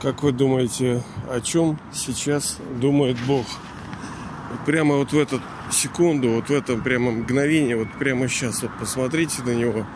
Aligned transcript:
Как 0.00 0.22
вы 0.22 0.32
думаете, 0.32 1.02
о 1.30 1.40
чем 1.40 1.78
сейчас 1.92 2.58
думает 2.80 3.16
Бог? 3.26 3.46
Прямо 4.66 4.96
вот 4.96 5.12
в 5.12 5.18
эту 5.18 5.40
секунду, 5.70 6.30
вот 6.30 6.48
в 6.48 6.52
это 6.52 6.76
прямо 6.76 7.10
мгновение, 7.10 7.76
вот 7.76 7.88
прямо 7.98 8.28
сейчас 8.28 8.62
вот 8.62 8.70
посмотрите 8.78 9.42
на 9.42 9.54
него 9.54 9.86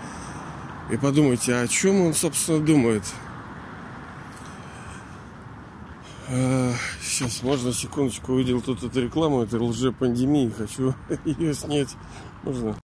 и 0.90 0.96
подумайте, 0.96 1.54
о 1.54 1.68
чем 1.68 2.00
он, 2.00 2.14
собственно, 2.14 2.58
думает. 2.60 3.04
Сейчас, 7.02 7.42
можно 7.42 7.72
секундочку, 7.72 8.32
увидел 8.32 8.60
тут 8.60 8.82
эту 8.82 9.02
рекламу, 9.02 9.42
это 9.42 9.62
лжепандемии, 9.62 10.52
хочу 10.56 10.94
ее 11.24 11.54
снять. 11.54 11.96
Можно? 12.42 12.76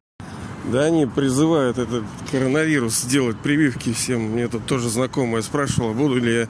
Да 0.70 0.82
они 0.82 1.06
призывают 1.06 1.78
этот 1.78 2.04
коронавирус 2.30 3.00
сделать 3.00 3.38
прививки 3.38 3.92
всем. 3.92 4.32
Мне 4.32 4.48
тут 4.48 4.66
тоже 4.66 4.88
знакомая 4.88 5.42
спрашивала, 5.42 5.92
буду 5.92 6.16
ли 6.16 6.40
я 6.40 6.48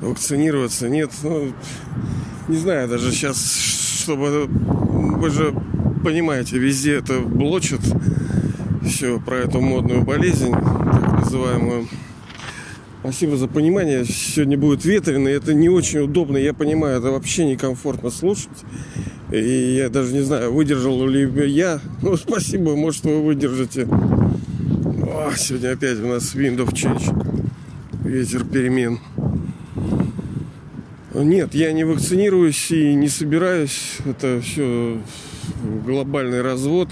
вакцинироваться. 0.00 0.88
Нет, 0.88 1.10
ну, 1.22 1.52
не 2.48 2.56
знаю 2.56 2.88
даже 2.88 3.12
сейчас, 3.12 3.56
чтобы... 4.02 4.46
Вы 4.46 5.30
же 5.30 5.54
понимаете, 6.04 6.58
везде 6.58 6.94
это 6.96 7.20
блочат 7.20 7.80
все 8.84 9.18
про 9.20 9.38
эту 9.38 9.60
модную 9.60 10.02
болезнь, 10.02 10.52
так 10.52 11.24
называемую. 11.24 11.88
Спасибо 13.00 13.36
за 13.36 13.46
понимание. 13.46 14.04
Сегодня 14.04 14.58
будет 14.58 14.84
ветрено, 14.84 15.28
и 15.28 15.32
это 15.32 15.54
не 15.54 15.68
очень 15.68 16.00
удобно. 16.00 16.36
Я 16.36 16.52
понимаю, 16.52 16.98
это 16.98 17.10
вообще 17.10 17.44
некомфортно 17.44 18.10
слушать. 18.10 18.48
И 19.32 19.76
я 19.76 19.88
даже 19.88 20.12
не 20.12 20.22
знаю, 20.22 20.52
выдержал 20.52 21.06
ли 21.06 21.28
я. 21.48 21.80
Ну, 22.02 22.16
спасибо, 22.16 22.76
может, 22.76 23.04
вы 23.04 23.22
выдержите. 23.22 23.84
О, 23.84 25.32
сегодня 25.36 25.72
опять 25.72 26.00
у 26.00 26.06
нас 26.06 26.34
wind 26.34 26.58
of 26.58 26.72
change. 26.72 27.12
Ветер 28.04 28.44
перемен. 28.44 29.00
Нет, 31.22 31.54
я 31.54 31.72
не 31.72 31.84
вакцинируюсь 31.84 32.70
и 32.70 32.94
не 32.94 33.08
собираюсь. 33.08 33.96
Это 34.04 34.40
все 34.42 35.00
глобальный 35.86 36.42
развод. 36.42 36.90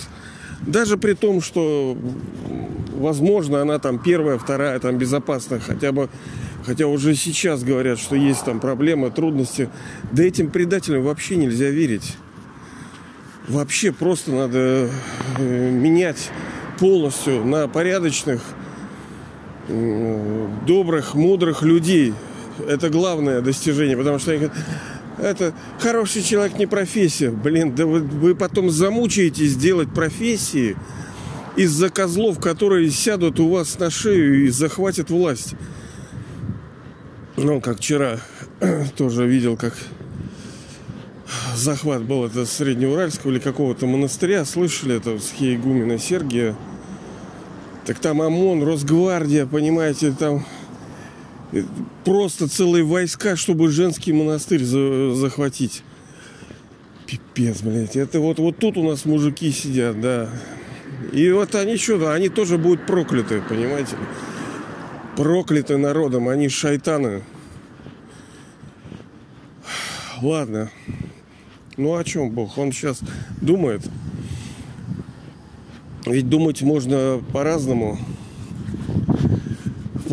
Даже 0.63 0.97
при 0.97 1.13
том, 1.13 1.43
что, 1.43 1.95
возможно, 2.97 3.61
она 3.61 3.79
там 3.79 3.99
первая, 3.99 4.39
вторая, 4.39 4.79
там 4.81 4.97
безопасна, 4.97 5.61
хотя 5.61 5.93
бы, 5.93 6.09
хотя 6.65 6.87
уже 6.87 7.15
сейчас 7.17 7.63
говорят, 7.65 7.99
что 7.99 8.17
есть 8.17 8.47
там 8.47 8.61
проблемы, 8.61 9.11
трудности. 9.11 9.69
Да 10.11 10.23
этим 10.23 10.51
предателям 10.51 11.03
вообще 11.03 11.37
нельзя 11.37 11.69
верить. 11.69 12.17
Вообще 13.47 13.93
просто 13.93 14.33
надо 14.33 14.89
э, 15.39 15.71
менять 15.71 16.31
полностью 16.79 17.45
на 17.45 17.69
порядочных, 17.69 18.41
добрых, 20.67 21.15
мудрых 21.15 21.63
людей. 21.63 22.15
Это 22.69 22.89
главное 22.89 23.41
достижение, 23.41 23.97
потому 23.97 24.19
что 24.19 24.33
они 24.33 24.41
говорят, 24.41 24.57
это 25.19 25.55
хороший 25.79 26.23
человек 26.23 26.59
не 26.59 26.67
профессия. 26.67 27.31
Блин, 27.31 27.75
да 27.75 27.87
вы, 27.87 28.01
вы 28.01 28.35
потом 28.35 28.71
замучаетесь 28.71 29.57
делать 29.57 29.93
профессии 29.93 30.77
из-за 31.57 31.91
козлов, 31.91 32.41
которые 32.41 32.91
сядут 32.91 33.41
у 33.41 33.49
вас 33.49 33.79
на 33.79 33.91
шею 33.91 34.45
и 34.45 34.49
захватят 34.49 35.11
власть. 35.11 35.55
Ну, 37.37 37.61
как 37.61 37.79
вчера 37.79 38.21
тоже 38.97 39.27
видел, 39.27 39.57
как 39.57 39.75
захват 41.57 42.03
был 42.03 42.25
это 42.25 42.47
Среднеуральского 42.47 43.31
или 43.31 43.39
какого-то 43.39 43.87
монастыря. 43.87 44.45
Слышали 44.45 44.97
это 44.97 45.19
с 45.19 45.33
Хейгумена 45.33 45.99
Сергия. 45.99 46.57
Так 47.87 47.99
там 47.99 48.23
ОМОН, 48.23 48.63
Росгвардия, 48.63 49.47
понимаете, 49.47 50.13
там 50.13 50.47
просто 52.05 52.49
целые 52.49 52.85
войска, 52.85 53.37
чтобы 53.37 53.71
женский 53.71 54.13
монастырь 54.13 54.65
за 54.65 55.15
захватить. 55.15 55.83
Пипец, 57.07 57.63
блядь. 57.63 57.97
Это 57.97 58.21
вот, 58.21 58.39
вот 58.39 58.59
тут 58.59 58.77
у 58.77 58.83
нас 58.83 59.05
мужики 59.05 59.51
сидят, 59.51 60.01
да. 60.01 60.31
И 61.13 61.31
вот 61.31 61.55
они 61.55 61.77
что-то, 61.77 62.13
они 62.13 62.29
тоже 62.29 62.59
будут 62.59 62.87
прокляты, 62.87 63.43
понимаете? 63.49 63.97
Прокляты 65.17 65.77
народом, 65.77 66.29
они 66.29 66.49
шайтаны. 66.49 67.23
Ладно. 70.23 70.71
Ну 71.77 71.97
о 71.97 72.05
чем 72.05 72.31
Бог? 72.31 72.57
Он 72.57 72.73
сейчас 72.73 73.01
думает. 73.41 73.83
Ведь 76.07 76.29
думать 76.29 76.63
можно 76.63 77.23
по-разному 77.33 77.99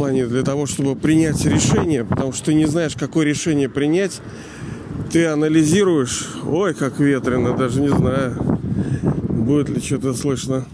плане 0.01 0.25
для 0.25 0.41
того, 0.41 0.65
чтобы 0.65 0.95
принять 0.95 1.45
решение, 1.45 2.03
потому 2.03 2.33
что 2.33 2.45
ты 2.45 2.55
не 2.55 2.65
знаешь, 2.65 2.95
какое 2.95 3.23
решение 3.23 3.69
принять. 3.69 4.19
Ты 5.11 5.27
анализируешь, 5.27 6.27
ой, 6.43 6.73
как 6.73 6.99
ветрено, 6.99 7.55
даже 7.55 7.81
не 7.81 7.89
знаю, 7.89 8.59
будет 9.29 9.69
ли 9.69 9.79
что-то 9.79 10.15
слышно. 10.15 10.65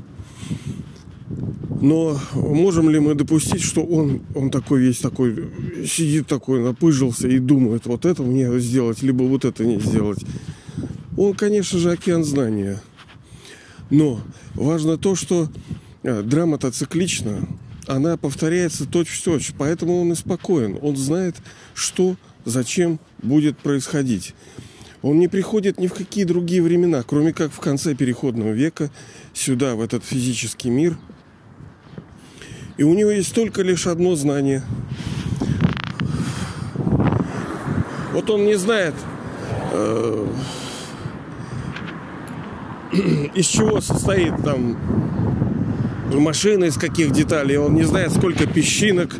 Но 1.81 2.17
можем 2.35 2.89
ли 2.89 2.99
мы 2.99 3.15
допустить, 3.15 3.61
что 3.61 3.83
он, 3.83 4.21
он 4.33 4.49
такой 4.49 4.79
весь 4.79 4.99
такой, 4.99 5.49
сидит 5.85 6.27
такой, 6.27 6.63
напыжился 6.63 7.27
и 7.27 7.37
думает, 7.37 7.85
вот 7.85 8.05
это 8.05 8.23
мне 8.23 8.57
сделать, 8.61 9.03
либо 9.03 9.23
вот 9.23 9.43
это 9.43 9.65
не 9.65 9.77
сделать. 9.81 10.23
Он, 11.17 11.33
конечно 11.33 11.79
же, 11.79 11.91
океан 11.91 12.23
знания. 12.23 12.81
Но 13.89 14.21
важно 14.53 14.97
то, 14.97 15.15
что 15.15 15.49
а, 16.03 16.23
драма-то 16.23 16.71
циклична 16.71 17.45
она 17.87 18.17
повторяется 18.17 18.85
точь-в-точь. 18.85 19.53
Поэтому 19.57 20.01
он 20.01 20.11
и 20.11 20.15
спокоен. 20.15 20.77
Он 20.81 20.95
знает, 20.95 21.35
что, 21.73 22.15
зачем 22.45 22.99
будет 23.21 23.57
происходить. 23.57 24.33
Он 25.01 25.19
не 25.19 25.27
приходит 25.27 25.79
ни 25.79 25.87
в 25.87 25.93
какие 25.93 26.23
другие 26.23 26.61
времена, 26.61 27.03
кроме 27.03 27.33
как 27.33 27.51
в 27.51 27.59
конце 27.59 27.95
переходного 27.95 28.51
века 28.51 28.89
сюда, 29.33 29.75
в 29.75 29.81
этот 29.81 30.03
физический 30.03 30.69
мир. 30.69 30.97
И 32.77 32.83
у 32.83 32.93
него 32.93 33.11
есть 33.11 33.33
только 33.33 33.61
лишь 33.61 33.87
одно 33.87 34.15
знание. 34.15 34.63
Вот 38.11 38.29
он 38.29 38.45
не 38.45 38.55
знает, 38.55 38.95
э, 39.71 40.27
из 43.35 43.45
чего 43.45 43.79
состоит 43.81 44.35
там 44.43 44.75
машина 46.13 46.65
из 46.65 46.75
каких 46.75 47.11
деталей, 47.11 47.57
он 47.57 47.75
не 47.75 47.83
знает, 47.83 48.11
сколько 48.11 48.45
песчинок 48.45 49.15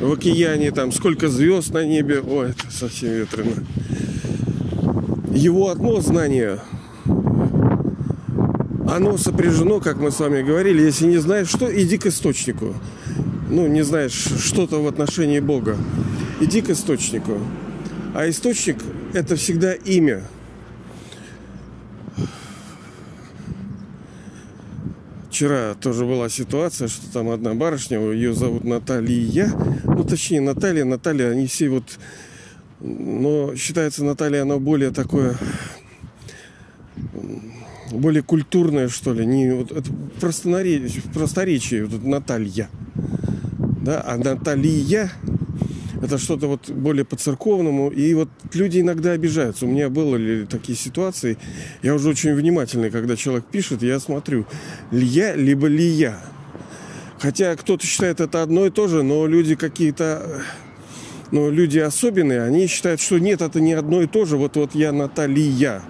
в 0.00 0.12
океане, 0.12 0.70
там, 0.70 0.92
сколько 0.92 1.28
звезд 1.28 1.72
на 1.72 1.84
небе. 1.84 2.20
Ой, 2.20 2.50
это 2.50 2.70
совсем 2.70 3.10
ветрено. 3.10 3.64
Его 5.34 5.70
одно 5.70 6.00
знание, 6.00 6.58
оно 8.88 9.16
сопряжено, 9.16 9.80
как 9.80 9.98
мы 9.98 10.10
с 10.10 10.20
вами 10.20 10.42
говорили, 10.42 10.82
если 10.82 11.06
не 11.06 11.18
знаешь 11.18 11.48
что, 11.48 11.68
иди 11.74 11.96
к 11.96 12.06
источнику. 12.06 12.74
Ну, 13.48 13.66
не 13.66 13.82
знаешь 13.82 14.12
что-то 14.12 14.82
в 14.82 14.86
отношении 14.86 15.40
Бога. 15.40 15.76
Иди 16.40 16.60
к 16.60 16.70
источнику. 16.70 17.38
А 18.14 18.28
источник– 18.28 18.76
это 19.12 19.36
всегда 19.36 19.72
имя– 19.72 20.22
вчера 25.42 25.74
тоже 25.74 26.04
была 26.04 26.28
ситуация, 26.28 26.86
что 26.86 27.12
там 27.12 27.28
одна 27.28 27.52
барышня, 27.54 27.98
ее 27.98 28.32
зовут 28.32 28.62
Наталья, 28.62 29.50
ну 29.82 30.04
точнее 30.04 30.40
Наталья, 30.40 30.84
Наталья, 30.84 31.30
они 31.30 31.48
все 31.48 31.68
вот, 31.68 31.98
но 32.78 33.56
считается 33.56 34.04
Наталья, 34.04 34.42
она 34.42 34.58
более 34.58 34.92
такое, 34.92 35.34
более 37.90 38.22
культурное, 38.22 38.88
что 38.88 39.12
ли, 39.12 39.26
не 39.26 39.52
вот 39.52 39.72
это 39.72 39.90
простонаречие, 40.20 41.02
просторечие, 41.12 41.86
вот 41.86 42.04
Наталья, 42.04 42.68
да, 43.80 44.00
а 44.06 44.16
Наталья 44.18 45.10
это 46.02 46.18
что-то 46.18 46.48
вот 46.48 46.68
более 46.68 47.04
по-церковному. 47.04 47.90
И 47.90 48.12
вот 48.14 48.28
люди 48.52 48.80
иногда 48.80 49.12
обижаются. 49.12 49.66
У 49.66 49.68
меня 49.68 49.88
были 49.88 50.44
такие 50.44 50.76
ситуации. 50.76 51.38
Я 51.82 51.94
уже 51.94 52.08
очень 52.10 52.34
внимательный, 52.34 52.90
когда 52.90 53.16
человек 53.16 53.44
пишет, 53.46 53.82
я 53.82 54.00
смотрю, 54.00 54.44
Лья 54.90 55.34
либо 55.34 55.68
Лия. 55.68 56.18
Хотя 57.20 57.54
кто-то 57.54 57.86
считает 57.86 58.20
это 58.20 58.42
одно 58.42 58.66
и 58.66 58.70
то 58.70 58.88
же, 58.88 59.04
но 59.04 59.26
люди 59.28 59.54
какие-то 59.54 60.42
но 61.30 61.48
люди 61.48 61.78
особенные, 61.78 62.42
они 62.42 62.66
считают, 62.66 63.00
что 63.00 63.18
нет, 63.18 63.40
это 63.40 63.58
не 63.58 63.72
одно 63.72 64.02
и 64.02 64.06
то 64.06 64.26
же. 64.26 64.36
Вот, 64.36 64.56
вот 64.56 64.74
я 64.74 64.92
Наталья. 64.92 65.82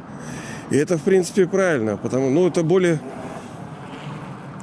И 0.70 0.76
это, 0.76 0.96
в 0.98 1.02
принципе, 1.02 1.46
правильно, 1.46 1.96
потому 1.96 2.30
ну, 2.30 2.46
это 2.46 2.62
более, 2.62 3.00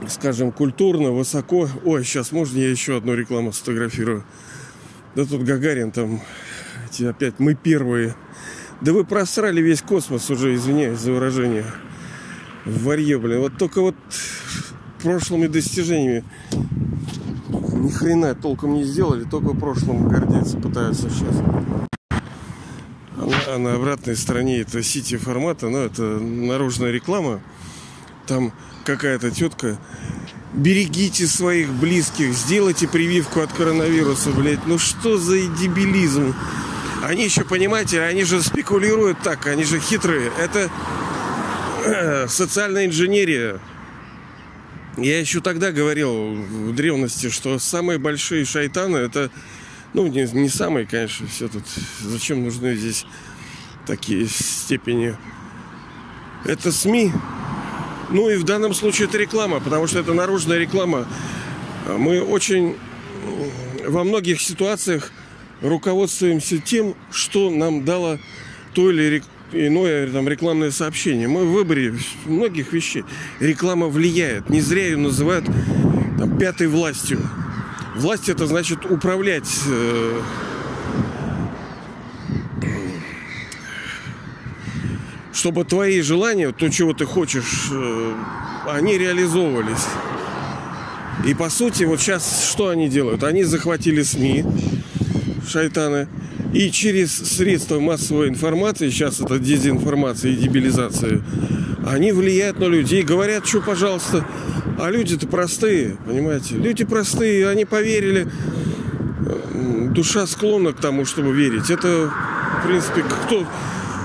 скажем, 0.08 0.54
культурно, 0.54 1.12
высоко. 1.12 1.68
Ой, 1.84 2.06
сейчас 2.06 2.32
можно 2.32 2.58
я 2.60 2.70
еще 2.70 2.96
одну 2.96 3.14
рекламу 3.14 3.52
сфотографирую? 3.52 4.24
Да 5.16 5.26
тут 5.26 5.44
Гагарин 5.44 5.92
там, 5.92 6.22
эти 6.90 7.04
опять 7.04 7.40
мы 7.40 7.56
первые. 7.56 8.16
Да 8.82 8.94
вы 8.94 9.04
просрали 9.04 9.62
весь 9.62 9.82
космос 9.82 10.30
уже, 10.30 10.56
извиняюсь 10.56 11.00
за 11.00 11.12
выражение. 11.12 11.66
Варье, 12.66 13.18
блин. 13.20 13.40
Вот 13.40 13.58
только 13.58 13.82
вот 13.82 13.96
прошлыми 15.02 15.48
достижениями 15.48 16.24
ни 17.50 17.90
хрена 17.90 18.36
толком 18.36 18.74
не 18.74 18.84
сделали, 18.84 19.24
только 19.24 19.54
прошлым 19.56 20.08
гордиться 20.08 20.58
пытаются 20.58 21.10
сейчас. 21.10 21.36
А 23.18 23.26
на, 23.26 23.56
а 23.56 23.58
на 23.58 23.74
обратной 23.76 24.16
стороне 24.16 24.60
это 24.62 24.84
сити 24.84 25.18
формата, 25.18 25.70
ну 25.70 25.80
это 25.80 26.04
наружная 26.04 26.92
реклама. 26.92 27.42
Там 28.28 28.54
какая-то 28.86 29.32
тетка 29.32 29.80
берегите 30.54 31.28
своих 31.28 31.70
близких, 31.70 32.34
сделайте 32.34 32.88
прививку 32.88 33.42
от 33.42 33.54
коронавируса, 33.54 34.32
блядь. 34.32 34.66
Ну 34.66 34.78
что 34.78 35.18
за 35.18 35.42
дебилизм? 35.42 36.36
Они 37.04 37.24
еще, 37.24 37.46
понимаете, 37.46 38.02
они 38.02 38.24
же 38.24 38.42
спекулируют 38.42 39.20
так, 39.22 39.48
они 39.48 39.64
же 39.64 39.80
хитрые. 39.80 40.32
Это 40.38 40.70
э, 41.86 42.28
социальная 42.28 42.86
инженерия. 42.86 43.60
Я 44.98 45.20
еще 45.20 45.40
тогда 45.40 45.72
говорил 45.72 46.34
в 46.34 46.76
древности, 46.76 47.30
что 47.30 47.58
самые 47.58 48.00
большие 48.00 48.44
шайтаны 48.44 48.98
это, 48.98 49.32
ну, 49.94 50.08
не, 50.08 50.24
не 50.34 50.50
самые, 50.50 50.86
конечно, 50.86 51.26
все 51.28 51.48
тут. 51.48 51.64
Зачем 52.02 52.44
нужны 52.44 52.76
здесь 52.76 53.06
такие 53.88 54.28
степени? 54.28 55.16
Это 56.44 56.72
СМИ, 56.72 57.14
ну 58.12 58.30
и 58.30 58.38
в 58.38 58.44
данном 58.44 58.74
случае 58.74 59.08
это 59.08 59.18
реклама, 59.18 59.60
потому 59.60 59.88
что 59.88 60.00
это 60.00 60.14
наружная 60.14 60.58
реклама. 60.58 61.08
Мы 61.88 62.22
очень 62.22 62.76
во 63.88 64.04
многих 64.04 64.42
ситуациях 64.42 65.12
руководствуемся 65.62 66.58
тем, 66.60 66.96
что 67.12 67.50
нам 67.50 67.86
дало 67.86 68.20
то 68.74 68.92
или 68.92 69.24
иное 69.52 70.08
там, 70.12 70.28
рекламное 70.28 70.72
сообщение. 70.72 71.28
Мы 71.28 71.46
в 71.46 71.52
выборе 71.52 71.96
многих 72.26 72.72
вещей. 72.74 73.04
Реклама 73.40 73.88
влияет. 73.88 74.50
Не 74.50 74.62
зря 74.62 74.86
ее 74.86 74.98
называют 74.98 75.46
там, 76.18 76.38
пятой 76.38 76.68
властью. 76.68 77.20
Власть 77.96 78.30
это 78.30 78.46
значит 78.46 78.86
управлять 78.86 79.50
э, 79.68 80.22
чтобы 85.40 85.64
твои 85.64 86.02
желания, 86.02 86.52
то, 86.52 86.68
чего 86.68 86.92
ты 86.94 87.06
хочешь, 87.06 87.70
э, 87.72 88.14
они 88.68 88.98
реализовывались. 88.98 89.86
И 91.26 91.34
по 91.34 91.50
сути, 91.50 91.86
вот 91.86 92.02
сейчас 92.02 92.50
что 92.52 92.68
они 92.68 92.90
делают? 92.90 93.24
Они 93.24 93.46
захватили 93.46 94.02
СМИ, 94.02 94.44
шайтаны, 95.48 96.10
и 96.54 96.70
через 96.72 97.16
средства 97.16 97.80
массовой 97.80 98.28
информации, 98.28 98.90
сейчас 98.90 99.22
это 99.22 99.40
дезинформация 99.40 100.32
и 100.32 100.36
дебилизация, 100.36 101.22
они 101.88 102.12
влияют 102.12 102.60
на 102.60 102.66
людей, 102.66 103.02
говорят, 103.04 103.48
что, 103.48 103.62
пожалуйста, 103.62 104.26
а 104.78 104.92
люди-то 104.92 105.26
простые, 105.26 105.96
понимаете? 106.06 106.56
Люди 106.56 106.84
простые, 106.84 107.48
они 107.48 107.64
поверили, 107.64 108.28
душа 109.92 110.28
склонна 110.28 110.74
к 110.74 110.82
тому, 110.82 111.06
чтобы 111.06 111.34
верить. 111.34 111.70
Это, 111.70 112.12
в 112.62 112.68
принципе, 112.68 113.04
кто 113.04 113.48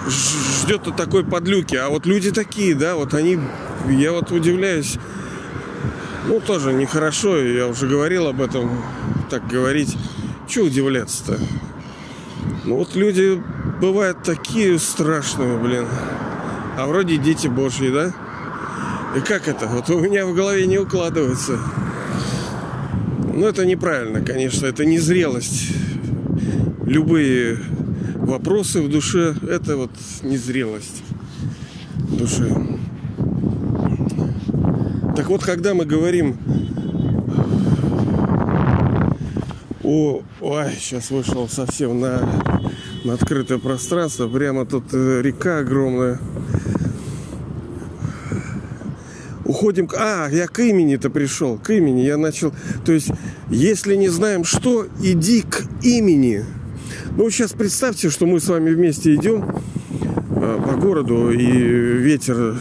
ждет 0.09 0.83
такой 0.97 1.25
подлюки. 1.25 1.77
А 1.77 1.89
вот 1.89 2.07
люди 2.07 2.31
такие, 2.31 2.75
да, 2.75 2.95
вот 2.95 3.15
они, 3.15 3.39
я 3.89 4.13
вот 4.13 4.31
удивляюсь, 4.31 4.99
ну, 6.27 6.41
тоже 6.41 6.73
нехорошо, 6.73 7.39
я 7.39 7.67
уже 7.67 7.87
говорил 7.87 8.27
об 8.27 8.41
этом, 8.41 8.83
так 9.31 9.47
говорить. 9.47 9.97
Чего 10.49 10.67
удивляться-то? 10.67 11.39
Ну, 12.65 12.77
вот 12.77 12.95
люди 12.95 13.43
бывают 13.81 14.23
такие 14.23 14.79
страшные, 14.79 15.59
блин. 15.59 15.87
А 16.77 16.87
вроде 16.87 17.19
дети 17.19 17.47
божьи, 17.47 17.91
да? 17.91 18.13
И 19.17 19.21
как 19.21 19.49
это? 19.49 19.67
Вот 19.67 19.89
у 19.91 20.01
меня 20.01 20.27
в 20.27 20.35
голове 20.35 20.67
не 20.67 20.79
укладывается. 20.79 21.59
Ну, 23.33 23.47
это 23.47 23.65
неправильно, 23.67 24.21
конечно, 24.23 24.67
это 24.67 24.85
не 24.85 24.99
зрелость. 24.99 25.73
Любые 26.87 27.59
вопросы 28.25 28.83
в 28.83 28.89
душе– 28.89 29.35
это 29.49 29.77
вот 29.77 29.91
незрелость 30.23 31.03
души. 32.11 32.55
Так 35.17 35.29
вот, 35.29 35.45
когда 35.45 35.75
мы 35.75 35.85
говорим 35.85 36.37
о... 39.83 40.23
Ой, 40.41 40.73
сейчас 40.79 41.11
вышел 41.11 41.49
совсем 41.49 42.01
на, 42.01 42.29
на 43.05 43.15
открытое 43.15 43.59
пространство. 43.59 44.29
Прямо 44.29 44.67
тут 44.67 44.85
э, 44.93 45.21
река 45.23 45.59
огромная. 45.59 46.19
Уходим 49.45 49.87
к... 49.87 49.95
А, 49.99 50.29
я 50.31 50.49
к 50.49 50.59
имени-то 50.59 51.11
пришел. 51.11 51.59
К 51.59 51.71
имени 51.71 52.01
я 52.01 52.17
начал... 52.17 52.53
То 52.85 52.93
есть, 52.93 53.11
если 53.51 53.95
не 53.95 54.09
знаем 54.09 54.45
что, 54.45 54.87
иди 55.03 55.43
к 55.43 55.63
имени. 55.83 56.45
Ну, 57.17 57.31
сейчас 57.31 57.53
представьте, 57.53 58.11
что 58.11 58.27
мы 58.27 58.41
с 58.41 58.49
вами 58.49 58.71
вместе 58.71 59.15
идем 59.15 59.45
э, 60.35 60.59
по 60.67 60.75
городу, 60.77 61.31
и 61.31 61.47
ветер 61.47 62.57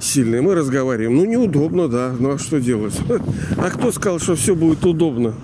сильный. 0.00 0.40
Мы 0.40 0.54
разговариваем. 0.54 1.14
Ну, 1.14 1.26
неудобно, 1.26 1.86
да. 1.86 2.14
Ну, 2.18 2.32
а 2.32 2.38
что 2.38 2.60
делать? 2.60 2.98
А 3.58 3.68
кто 3.68 3.92
сказал, 3.92 4.20
что 4.20 4.36
все 4.36 4.54
будет 4.54 4.86
удобно? 4.86 5.34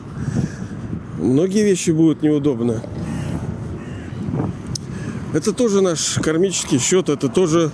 Многие 1.18 1.64
вещи 1.64 1.90
будут 1.90 2.22
неудобно. 2.22 2.82
Это 5.34 5.52
тоже 5.52 5.82
наш 5.82 6.14
кармический 6.14 6.78
счет, 6.78 7.10
это 7.10 7.28
тоже 7.28 7.72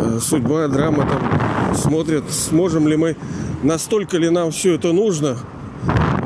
э, 0.00 0.18
судьба, 0.20 0.66
драма 0.66 1.06
там 1.06 1.76
смотрят, 1.76 2.24
сможем 2.28 2.88
ли 2.88 2.96
мы, 2.96 3.16
настолько 3.62 4.18
ли 4.18 4.30
нам 4.30 4.50
все 4.50 4.74
это 4.74 4.92
нужно, 4.92 5.38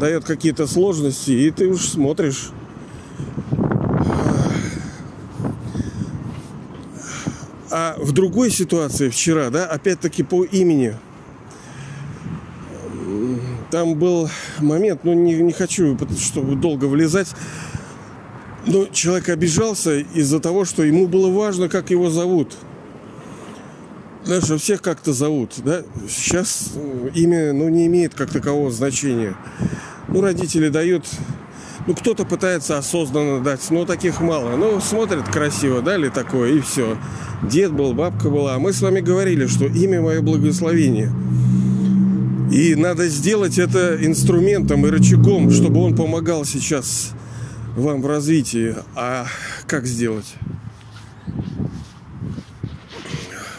дает 0.00 0.24
какие-то 0.24 0.66
сложности, 0.66 1.32
и 1.32 1.50
ты 1.50 1.66
уж 1.68 1.82
смотришь, 1.82 2.52
А 7.78 7.95
в 8.06 8.12
другой 8.12 8.52
ситуации 8.52 9.08
вчера, 9.08 9.50
да, 9.50 9.66
опять-таки 9.66 10.22
по 10.22 10.44
имени, 10.44 10.94
там 13.72 13.96
был 13.96 14.30
момент, 14.60 15.00
ну 15.02 15.12
не, 15.12 15.34
не 15.34 15.52
хочу, 15.52 15.98
чтобы 16.20 16.54
долго 16.54 16.84
влезать, 16.84 17.28
но 18.64 18.86
человек 18.86 19.28
обижался 19.28 19.98
из-за 19.98 20.38
того, 20.38 20.64
что 20.64 20.84
ему 20.84 21.08
было 21.08 21.32
важно, 21.32 21.68
как 21.68 21.90
его 21.90 22.08
зовут. 22.08 22.56
Знаешь, 24.22 24.44
всех 24.60 24.82
как-то 24.82 25.12
зовут, 25.12 25.54
да? 25.64 25.82
Сейчас 26.08 26.74
имя, 27.14 27.52
ну, 27.52 27.68
не 27.68 27.86
имеет 27.86 28.14
как 28.14 28.30
такового 28.30 28.70
значения. 28.70 29.36
Ну, 30.08 30.20
родители 30.20 30.68
дают 30.68 31.06
ну, 31.86 31.94
кто-то 31.94 32.24
пытается 32.24 32.78
осознанно 32.78 33.42
дать, 33.42 33.70
но 33.70 33.84
таких 33.84 34.20
мало. 34.20 34.56
Ну, 34.56 34.80
смотрят 34.80 35.28
красиво, 35.28 35.82
дали 35.82 36.08
такое, 36.08 36.54
и 36.54 36.60
все. 36.60 36.98
Дед 37.44 37.72
был, 37.72 37.94
бабка 37.94 38.28
была. 38.28 38.56
А 38.56 38.58
мы 38.58 38.72
с 38.72 38.82
вами 38.82 39.00
говорили, 39.00 39.46
что 39.46 39.66
имя 39.66 40.00
мое 40.00 40.20
благословение. 40.20 41.12
И 42.50 42.74
надо 42.74 43.08
сделать 43.08 43.58
это 43.58 44.04
инструментом 44.04 44.84
и 44.86 44.90
рычагом, 44.90 45.50
чтобы 45.50 45.80
он 45.80 45.94
помогал 45.94 46.44
сейчас 46.44 47.12
вам 47.76 48.02
в 48.02 48.06
развитии. 48.06 48.74
А 48.96 49.26
как 49.68 49.86
сделать? 49.86 50.34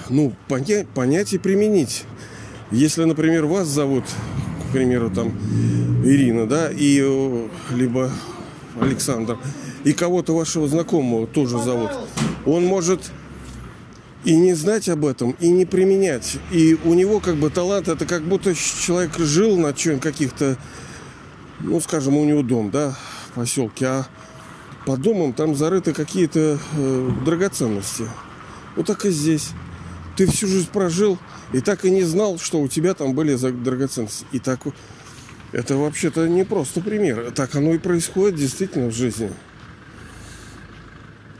Ну, 0.09 0.33
понять, 0.49 0.87
понять 0.89 1.31
и 1.31 1.37
применить. 1.37 2.03
Если, 2.71 3.05
например, 3.05 3.45
вас 3.45 3.67
зовут 3.67 4.03
к 4.67 4.73
примеру, 4.73 5.09
там 5.09 5.31
Ирина, 6.07 6.47
да, 6.47 6.69
и 6.71 6.99
либо 7.71 8.11
Александр, 8.79 9.37
и 9.83 9.93
кого-то 9.93 10.35
вашего 10.35 10.67
знакомого 10.67 11.27
тоже 11.27 11.59
зовут, 11.59 11.91
он 12.45 12.65
может 12.65 13.11
и 14.23 14.35
не 14.35 14.53
знать 14.53 14.89
об 14.89 15.05
этом, 15.05 15.35
и 15.39 15.49
не 15.49 15.65
применять. 15.65 16.37
И 16.51 16.77
у 16.83 16.93
него 16.93 17.19
как 17.19 17.35
бы 17.35 17.49
талант, 17.49 17.87
это 17.87 18.05
как 18.05 18.23
будто 18.23 18.53
человек 18.55 19.17
жил 19.17 19.57
на 19.57 19.73
чем 19.73 19.99
каких-то, 19.99 20.57
ну, 21.59 21.79
скажем, 21.79 22.17
у 22.17 22.25
него 22.25 22.41
дом, 22.41 22.71
да, 22.71 22.97
в 23.29 23.33
поселке, 23.35 23.85
а 23.85 24.07
по 24.85 24.97
домам 24.97 25.33
там 25.33 25.55
зарыты 25.55 25.93
какие-то 25.93 26.59
э, 26.77 27.11
драгоценности. 27.25 28.05
Вот 28.75 28.87
так 28.87 29.05
и 29.05 29.11
здесь. 29.11 29.49
Ты 30.15 30.25
всю 30.27 30.47
жизнь 30.47 30.69
прожил, 30.71 31.17
и 31.53 31.59
так 31.59 31.85
и 31.85 31.91
не 31.91 32.03
знал, 32.03 32.39
что 32.39 32.59
у 32.59 32.67
тебя 32.67 32.93
там 32.93 33.13
были 33.13 33.35
драгоценности. 33.35 34.25
И 34.31 34.39
так 34.39 34.65
это 35.51 35.77
вообще-то 35.77 36.27
не 36.27 36.43
просто 36.43 36.81
пример. 36.81 37.31
Так 37.31 37.55
оно 37.55 37.73
и 37.73 37.77
происходит 37.77 38.35
действительно 38.35 38.87
в 38.87 38.95
жизни. 38.95 39.31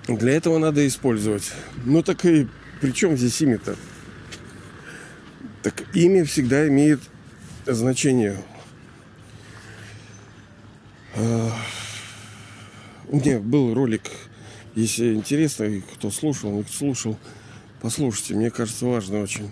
Для 0.08 0.34
этого 0.34 0.58
надо 0.58 0.88
использовать. 0.88 1.52
Ну 1.86 2.02
так 2.02 2.26
и 2.26 2.48
при 2.80 2.92
чем 2.92 3.18
здесь 3.18 3.42
имя-то? 3.42 3.76
Так 5.64 5.84
имя 5.94 6.24
всегда 6.24 6.68
имеет 6.68 7.02
значение. 7.66 8.38
А, 11.16 11.52
у 13.10 13.18
меня 13.18 13.40
был 13.40 13.74
ролик, 13.74 14.04
если 14.76 15.16
интересно, 15.16 15.82
кто 15.94 16.12
слушал, 16.12 16.52
не 16.52 16.64
слушал, 16.64 17.18
послушайте, 17.82 18.36
мне 18.36 18.52
кажется, 18.52 18.86
важно 18.86 19.22
очень. 19.22 19.52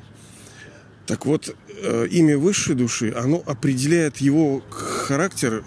Так 1.07 1.25
вот, 1.25 1.55
э, 1.85 2.07
имя 2.09 2.37
высшей 2.37 2.75
души, 2.75 3.13
оно 3.15 3.43
определяет 3.45 4.17
его 4.17 4.61
характер, 4.69 5.63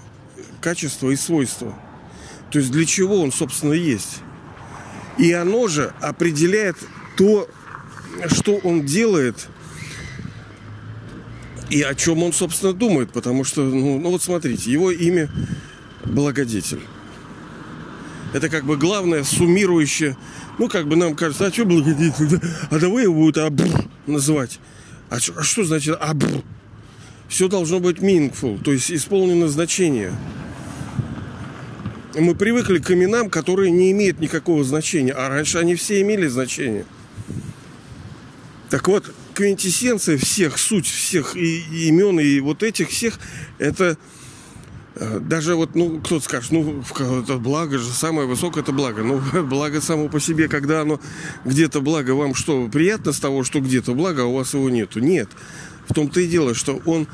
качество 0.60 1.10
и 1.10 1.16
свойства. 1.16 1.75
То 2.50 2.58
есть 2.58 2.70
для 2.70 2.84
чего 2.84 3.20
он, 3.20 3.32
собственно, 3.32 3.72
есть. 3.72 4.20
И 5.18 5.32
оно 5.32 5.68
же 5.68 5.92
определяет 6.00 6.76
то, 7.16 7.48
что 8.26 8.56
он 8.56 8.87
делает 8.87 9.48
и 11.70 11.82
о 11.82 11.94
чем 11.94 12.22
он, 12.22 12.32
собственно, 12.32 12.72
думает. 12.72 13.10
Потому 13.12 13.44
что, 13.44 13.62
ну, 13.62 13.98
ну 13.98 14.10
вот 14.10 14.22
смотрите, 14.22 14.70
его 14.70 14.90
имя 14.90 15.28
благодетель. 16.04 16.80
Это 18.32 18.48
как 18.48 18.64
бы 18.64 18.76
главное 18.76 19.25
суммирующее. 19.25 20.16
Ну, 20.58 20.68
как 20.68 20.87
бы 20.88 20.96
нам 20.96 21.14
кажется, 21.14 21.46
а 21.46 21.52
что 21.52 21.64
благодетель? 21.64 22.40
А 22.70 22.78
давай 22.78 23.04
его 23.04 23.14
будут 23.14 23.38
абр 23.38 23.66
называть. 24.06 24.58
А 25.10 25.20
что, 25.20 25.34
а 25.36 25.42
что 25.42 25.64
значит 25.64 25.96
абр? 26.00 26.42
Все 27.28 27.48
должно 27.48 27.80
быть 27.80 27.98
meaningful, 27.98 28.62
то 28.62 28.72
есть 28.72 28.90
исполнено 28.90 29.48
значение. 29.48 30.12
Мы 32.14 32.34
привыкли 32.34 32.78
к 32.78 32.90
именам, 32.90 33.30
которые 33.30 33.70
не 33.70 33.92
имеют 33.92 34.18
никакого 34.18 34.64
значения, 34.64 35.12
а 35.12 35.28
раньше 35.28 35.58
они 35.58 35.74
все 35.74 36.00
имели 36.00 36.26
значение. 36.26 36.84
Так 38.70 38.88
вот, 38.88 39.12
квинтэссенция 39.34 40.18
всех, 40.18 40.58
суть 40.58 40.86
всех 40.86 41.36
и, 41.36 41.60
и 41.60 41.88
имен 41.88 42.18
и 42.18 42.40
вот 42.40 42.62
этих 42.62 42.88
всех, 42.90 43.18
это 43.58 43.96
даже 44.97 45.54
вот, 45.54 45.75
ну, 45.75 46.00
кто-то 46.00 46.25
скажет, 46.25 46.50
ну, 46.50 46.83
это 47.23 47.37
благо 47.37 47.78
же, 47.78 47.90
самое 47.90 48.26
высокое 48.26 48.62
это 48.62 48.73
благо. 48.73 49.02
Ну, 49.02 49.21
благо 49.45 49.80
само 49.80 50.09
по 50.09 50.21
себе, 50.21 50.49
когда 50.49 50.83
оно 50.83 51.00
где-то 51.45 51.80
благо, 51.80 52.12
вам 52.12 52.35
что, 52.35 52.68
приятно 52.68 53.12
с 53.12 53.21
того, 53.21 53.45
что 53.45 53.61
где-то 53.61 53.95
благо, 53.95 54.23
а 54.23 54.26
у 54.26 54.35
вас 54.35 54.54
его 54.54 54.68
нету? 54.71 55.00
Нет. 55.00 55.28
В 55.88 55.95
том-то 55.95 56.21
и 56.21 56.26
дело, 56.26 56.54
что 56.54 56.80
он 56.85 57.07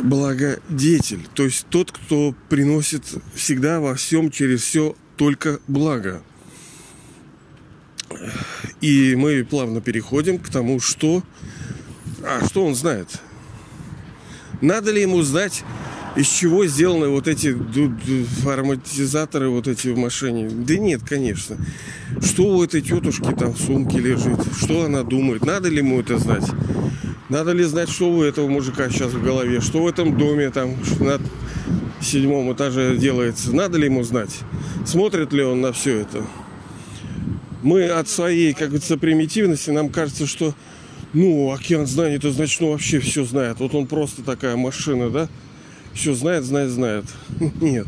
благодетель, 0.00 1.26
то 1.34 1.44
есть 1.44 1.66
тот, 1.68 1.92
кто 1.92 2.34
приносит 2.48 3.04
всегда 3.34 3.80
во 3.80 3.94
всем 3.94 4.30
через 4.30 4.62
все 4.62 4.96
только 5.16 5.60
благо. 5.68 6.22
И 8.80 9.14
мы 9.16 9.44
плавно 9.44 9.80
переходим 9.80 10.38
к 10.38 10.48
тому, 10.48 10.80
что... 10.80 11.22
А 12.22 12.44
что 12.46 12.64
он 12.64 12.74
знает? 12.74 13.20
Надо 14.60 14.92
ли 14.92 15.02
ему 15.02 15.22
знать 15.22 15.62
из 16.16 16.28
чего 16.28 16.64
сделаны 16.66 17.08
вот 17.08 17.26
эти 17.26 17.56
ароматизаторы 18.46 19.48
вот 19.48 19.66
эти 19.66 19.88
в 19.88 19.98
машине? 19.98 20.48
Да 20.48 20.76
нет, 20.76 21.02
конечно. 21.06 21.56
Что 22.22 22.44
у 22.44 22.62
этой 22.62 22.82
тетушки 22.82 23.34
там 23.34 23.52
в 23.52 23.60
сумке 23.60 23.98
лежит? 23.98 24.38
Что 24.56 24.84
она 24.84 25.02
думает? 25.02 25.44
Надо 25.44 25.68
ли 25.68 25.78
ему 25.78 26.00
это 26.00 26.18
знать? 26.18 26.48
Надо 27.28 27.52
ли 27.52 27.64
знать, 27.64 27.90
что 27.90 28.10
у 28.12 28.22
этого 28.22 28.48
мужика 28.48 28.88
сейчас 28.90 29.12
в 29.12 29.22
голове? 29.22 29.60
Что 29.60 29.82
в 29.82 29.88
этом 29.88 30.16
доме 30.16 30.50
там 30.50 30.76
на 31.00 31.20
седьмом 32.00 32.52
этаже 32.52 32.96
делается? 32.96 33.54
Надо 33.54 33.78
ли 33.78 33.86
ему 33.86 34.04
знать? 34.04 34.38
Смотрит 34.86 35.32
ли 35.32 35.42
он 35.42 35.60
на 35.62 35.72
все 35.72 36.00
это? 36.00 36.24
Мы 37.62 37.86
от 37.86 38.08
своей, 38.08 38.52
как 38.52 38.68
говорится, 38.68 38.98
примитивности, 38.98 39.70
нам 39.70 39.88
кажется, 39.88 40.26
что 40.26 40.54
ну, 41.14 41.52
океан 41.52 41.86
знаний, 41.86 42.16
это 42.16 42.30
значит, 42.30 42.60
ну, 42.60 42.72
вообще 42.72 42.98
все 42.98 43.24
знает. 43.24 43.58
Вот 43.60 43.74
он 43.74 43.86
просто 43.86 44.22
такая 44.22 44.56
машина, 44.56 45.10
да? 45.10 45.28
Все 45.94 46.14
знает, 46.14 46.44
знает, 46.44 46.70
знает. 46.70 47.04
Нет. 47.60 47.86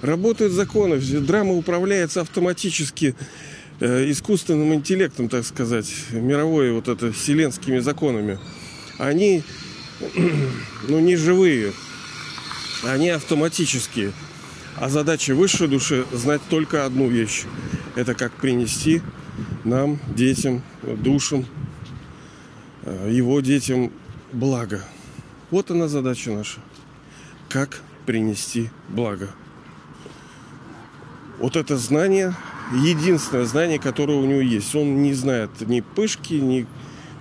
Работают 0.00 0.52
законы. 0.52 0.98
Драма 0.98 1.52
управляется 1.54 2.20
автоматически 2.20 3.14
э, 3.80 4.10
искусственным 4.10 4.72
интеллектом, 4.74 5.28
так 5.28 5.44
сказать, 5.44 5.92
мировой 6.12 6.72
вот 6.72 6.88
это 6.88 7.12
вселенскими 7.12 7.80
законами. 7.80 8.38
Они, 8.98 9.42
ну, 10.88 11.00
не 11.00 11.16
живые, 11.16 11.72
они 12.84 13.10
автоматические. 13.10 14.12
А 14.76 14.88
задача 14.88 15.34
высшей 15.34 15.68
души 15.68 16.04
знать 16.12 16.40
только 16.48 16.84
одну 16.84 17.08
вещь. 17.08 17.44
Это 17.96 18.14
как 18.14 18.32
принести 18.32 19.02
нам, 19.64 20.00
детям, 20.08 20.62
душам, 20.82 21.46
э, 22.82 23.08
его 23.12 23.40
детям 23.40 23.92
благо. 24.32 24.84
Вот 25.50 25.70
она 25.70 25.88
задача 25.88 26.30
наша 26.30 26.60
как 27.54 27.82
принести 28.04 28.68
благо. 28.88 29.28
Вот 31.38 31.54
это 31.54 31.76
знание, 31.76 32.34
единственное 32.72 33.44
знание, 33.44 33.78
которое 33.78 34.18
у 34.18 34.26
него 34.26 34.40
есть. 34.40 34.74
Он 34.74 35.04
не 35.04 35.14
знает 35.14 35.50
ни 35.60 35.80
пышки, 35.80 36.34
ни 36.34 36.66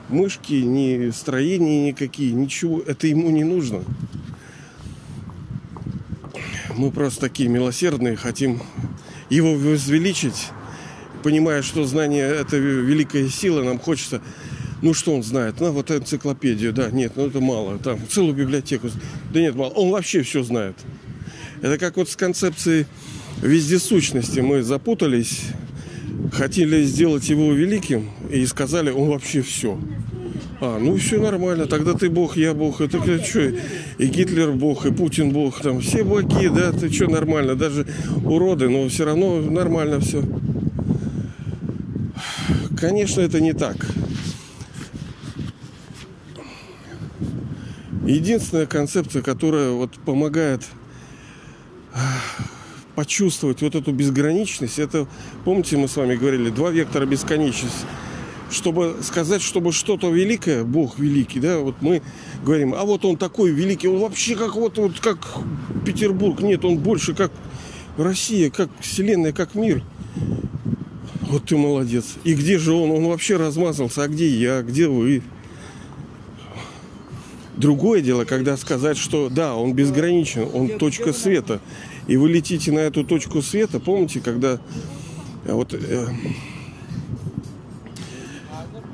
мышки, 0.10 0.56
ни 0.56 1.12
строения 1.12 1.86
никакие, 1.86 2.32
ничего. 2.32 2.82
Это 2.82 3.06
ему 3.06 3.30
не 3.30 3.44
нужно. 3.44 3.84
Мы 6.75 6.90
просто 6.90 7.22
такие 7.22 7.48
милосердные, 7.48 8.16
хотим 8.16 8.60
его 9.30 9.54
возвеличить, 9.54 10.50
понимая, 11.22 11.62
что 11.62 11.86
знание– 11.86 12.25
это 12.28 12.58
великая 12.58 13.30
сила, 13.30 13.62
нам 13.62 13.78
хочется 13.78 14.20
ну 14.84 14.94
что 14.94 15.16
он 15.16 15.24
знает? 15.24 15.56
Ну 15.62 15.72
вот 15.72 15.90
энциклопедию, 15.90 16.74
да, 16.74 16.92
нет, 16.92 17.13
ну 17.16 17.28
это 17.28 17.40
мало. 17.40 17.80
Там 17.80 18.00
целую 18.10 18.36
библиотеку. 18.36 18.90
Да 19.32 19.40
нет, 19.40 19.56
мало. 19.56 19.72
Он 19.72 19.92
вообще 19.92 20.24
все 20.24 20.44
знает. 20.44 20.75
Это 21.62 21.78
как 21.78 21.96
вот 21.96 22.10
с 22.10 22.18
концепцией 22.18 22.86
вездесущности. 23.42 24.42
Мы 24.42 24.62
запутались, 24.62 25.44
хотели 26.34 26.84
сделать 26.84 27.30
его 27.30 27.54
великим 27.54 28.12
и 28.30 28.46
сказали, 28.46 28.92
он 28.92 29.08
вообще 29.08 29.42
все. 29.42 29.80
А, 30.60 30.78
ну 30.80 30.98
все 30.98 31.18
нормально, 31.18 31.66
тогда 31.66 31.94
ты 31.94 32.10
бог, 32.10 32.36
я 32.36 32.54
бог, 32.54 32.82
это 32.82 33.02
что, 33.24 33.54
и 33.98 34.06
Гитлер 34.06 34.52
бог, 34.52 34.86
и 34.86 34.92
Путин 34.92 35.32
бог, 35.32 35.62
там 35.62 35.80
все 35.80 36.04
боги, 36.04 36.48
да, 36.48 36.74
ты 36.74 36.92
что, 36.92 37.10
нормально, 37.10 37.56
даже 37.56 37.88
уроды, 38.24 38.68
но 38.68 38.88
все 38.90 39.06
равно 39.06 39.42
нормально 39.42 40.02
все. 40.02 40.24
Конечно, 42.78 43.22
это 43.22 43.40
не 43.40 43.54
так. 43.54 43.78
Единственная 48.13 48.65
концепция, 48.65 49.22
которая 49.22 49.72
вот 49.72 49.91
помогает 50.05 50.63
почувствовать 52.96 53.62
вот 53.62 53.75
эту 53.75 53.91
безграничность, 53.91 54.77
это, 54.77 55.08
помните, 55.46 55.77
мы 55.77 55.88
с 55.88 55.96
вами 55.96 56.15
говорили, 56.15 56.50
два 56.50 56.70
вектора 56.70 57.05
бесконечности. 57.05 57.86
Чтобы 58.51 58.98
сказать, 59.01 59.41
чтобы 59.41 59.72
что-то 59.72 60.12
великое, 60.12 60.63
Бог 60.63 61.00
великий, 61.00 61.39
да, 61.39 61.58
вот 61.58 61.75
мы 61.82 62.03
говорим, 62.46 62.75
а 62.75 62.84
вот 62.84 63.03
он 63.03 63.17
такой 63.17 63.50
великий, 63.50 63.88
он 63.88 64.00
вообще 64.00 64.36
как 64.36 64.55
вот, 64.55 64.77
вот 64.77 65.00
как 65.00 65.17
Петербург, 65.84 66.39
нет, 66.41 66.63
он 66.63 66.77
больше 66.77 67.15
как 67.15 67.32
Россия, 67.98 68.51
как 68.51 68.70
Вселенная, 68.79 69.34
как 69.34 69.55
мир. 69.55 69.82
Вот 71.22 71.46
ты 71.46 71.58
молодец. 71.58 72.17
И 72.24 72.36
где 72.36 72.60
же 72.60 72.74
он? 72.74 72.91
Он 72.91 73.08
вообще 73.08 73.38
размазался. 73.38 74.03
А 74.03 74.08
где 74.08 74.27
я? 74.27 74.62
Где 74.62 74.88
вы? 74.88 75.24
Другое 77.58 78.02
дело, 78.02 78.26
когда 78.26 78.58
сказать, 78.58 78.98
что 78.98 79.30
да, 79.30 79.56
он 79.56 79.74
безграничен, 79.74 80.48
он 80.54 80.80
точка 80.80 81.14
света. 81.14 81.60
И 82.08 82.18
вы 82.18 82.30
летите 82.30 82.72
на 82.72 82.80
эту 82.80 83.04
точку 83.04 83.42
света, 83.42 83.80
помните, 83.80 84.20
когда 84.20 84.60
э, 85.46 85.54
вот 85.54 85.74
э, 85.74 86.08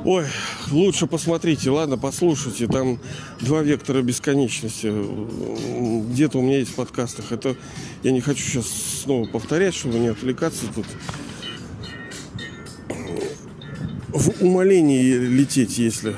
Ой, 0.05 0.25
лучше 0.71 1.07
посмотрите, 1.07 1.69
ладно, 1.69 1.97
послушайте. 1.97 2.67
Там 2.67 2.99
два 3.41 3.61
вектора 3.61 4.01
бесконечности. 4.01 4.93
Где-то 6.11 6.39
у 6.39 6.41
меня 6.41 6.59
есть 6.59 6.71
в 6.71 6.75
подкастах. 6.75 7.33
Это 7.33 7.57
я 8.03 8.11
не 8.11 8.21
хочу 8.21 8.41
сейчас 8.41 8.67
снова 9.03 9.25
повторять, 9.27 9.75
чтобы 9.75 9.99
не 9.99 10.07
отвлекаться 10.07 10.65
тут. 10.73 10.85
В 14.07 14.41
умолении 14.41 15.15
лететь, 15.15 15.77
если 15.77 16.15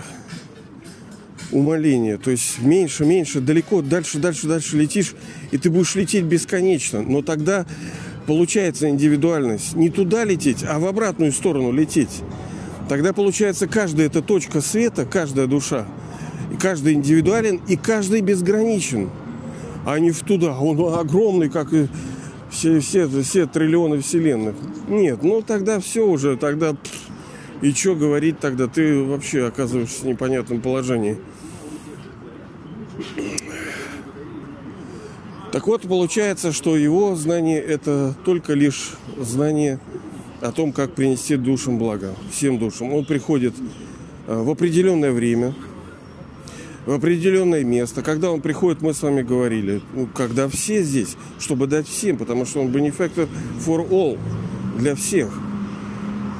умоление. 1.52 2.18
То 2.18 2.32
есть 2.32 2.62
меньше, 2.62 3.06
меньше, 3.06 3.42
далеко, 3.42 3.82
дальше, 3.82 4.20
дальше, 4.20 4.48
дальше 4.48 4.78
летишь, 4.78 5.14
и 5.52 5.58
ты 5.58 5.70
будешь 5.70 5.96
лететь 5.96 6.24
бесконечно. 6.24 7.02
Но 7.02 7.22
тогда 7.22 7.66
получается 8.26 8.90
индивидуальность. 8.90 9.76
Не 9.76 9.90
туда 9.90 10.24
лететь, 10.24 10.64
а 10.68 10.80
в 10.80 10.86
обратную 10.86 11.32
сторону 11.32 11.72
лететь. 11.72 12.22
Тогда 12.90 13.14
получается 13.14 13.68
каждая 13.68 14.08
эта 14.08 14.22
точка 14.22 14.62
света, 14.62 15.06
каждая 15.06 15.48
душа, 15.48 15.88
каждый 16.60 16.94
индивидуален, 16.94 17.62
и 17.68 17.78
каждый 17.78 18.22
безграничен. 18.22 19.10
А 19.86 20.00
не 20.00 20.12
в 20.12 20.20
туда. 20.22 20.58
Он 20.60 20.94
огромный, 20.94 21.50
как 21.50 21.74
и 21.74 21.88
все, 22.52 22.80
все, 22.80 23.08
все 23.08 23.46
триллионы 23.48 24.02
вселенных. 24.02 24.56
Нет, 24.88 25.24
ну 25.24 25.42
тогда 25.42 25.80
все 25.80 26.06
уже, 26.06 26.38
тогда... 26.38 26.76
И 27.62 27.72
что 27.74 27.96
говорить 27.96 28.40
тогда? 28.40 28.68
Ты 28.68 29.04
вообще 29.04 29.46
оказываешься 29.46 30.02
в 30.02 30.08
непонятном 30.08 30.62
положении. 30.62 31.18
Так 35.52 35.68
вот, 35.68 35.82
получается, 35.82 36.54
что 36.54 36.78
его 36.78 37.16
знание– 37.16 37.60
это 37.62 38.16
только 38.24 38.54
лишь 38.54 38.92
знание 39.20 39.80
о 40.40 40.52
том, 40.54 40.72
как 40.72 40.94
принести 40.94 41.36
душам 41.36 41.78
благо, 41.78 42.16
всем 42.32 42.58
душам. 42.58 42.94
Он 42.94 43.04
приходит 43.04 43.54
э, 44.28 44.42
в 44.42 44.50
определенное 44.50 45.12
время, 45.12 45.54
в 46.86 46.94
определенное 46.94 47.66
место. 47.66 48.02
Когда 48.02 48.32
он 48.32 48.40
приходит, 48.40 48.82
мы 48.82 48.94
с 48.94 49.02
вами 49.02 49.24
говорили, 49.24 49.82
ну, 49.94 50.08
когда 50.08 50.48
все 50.48 50.84
здесь, 50.84 51.18
чтобы 51.38 51.68
дать 51.68 51.88
всем, 51.88 52.18
потому 52.18 52.46
что 52.46 52.62
он 52.62 52.70
benefactor 52.70 53.28
for 53.60 53.88
all, 53.90 54.18
для 54.78 54.96
всех. 54.96 55.30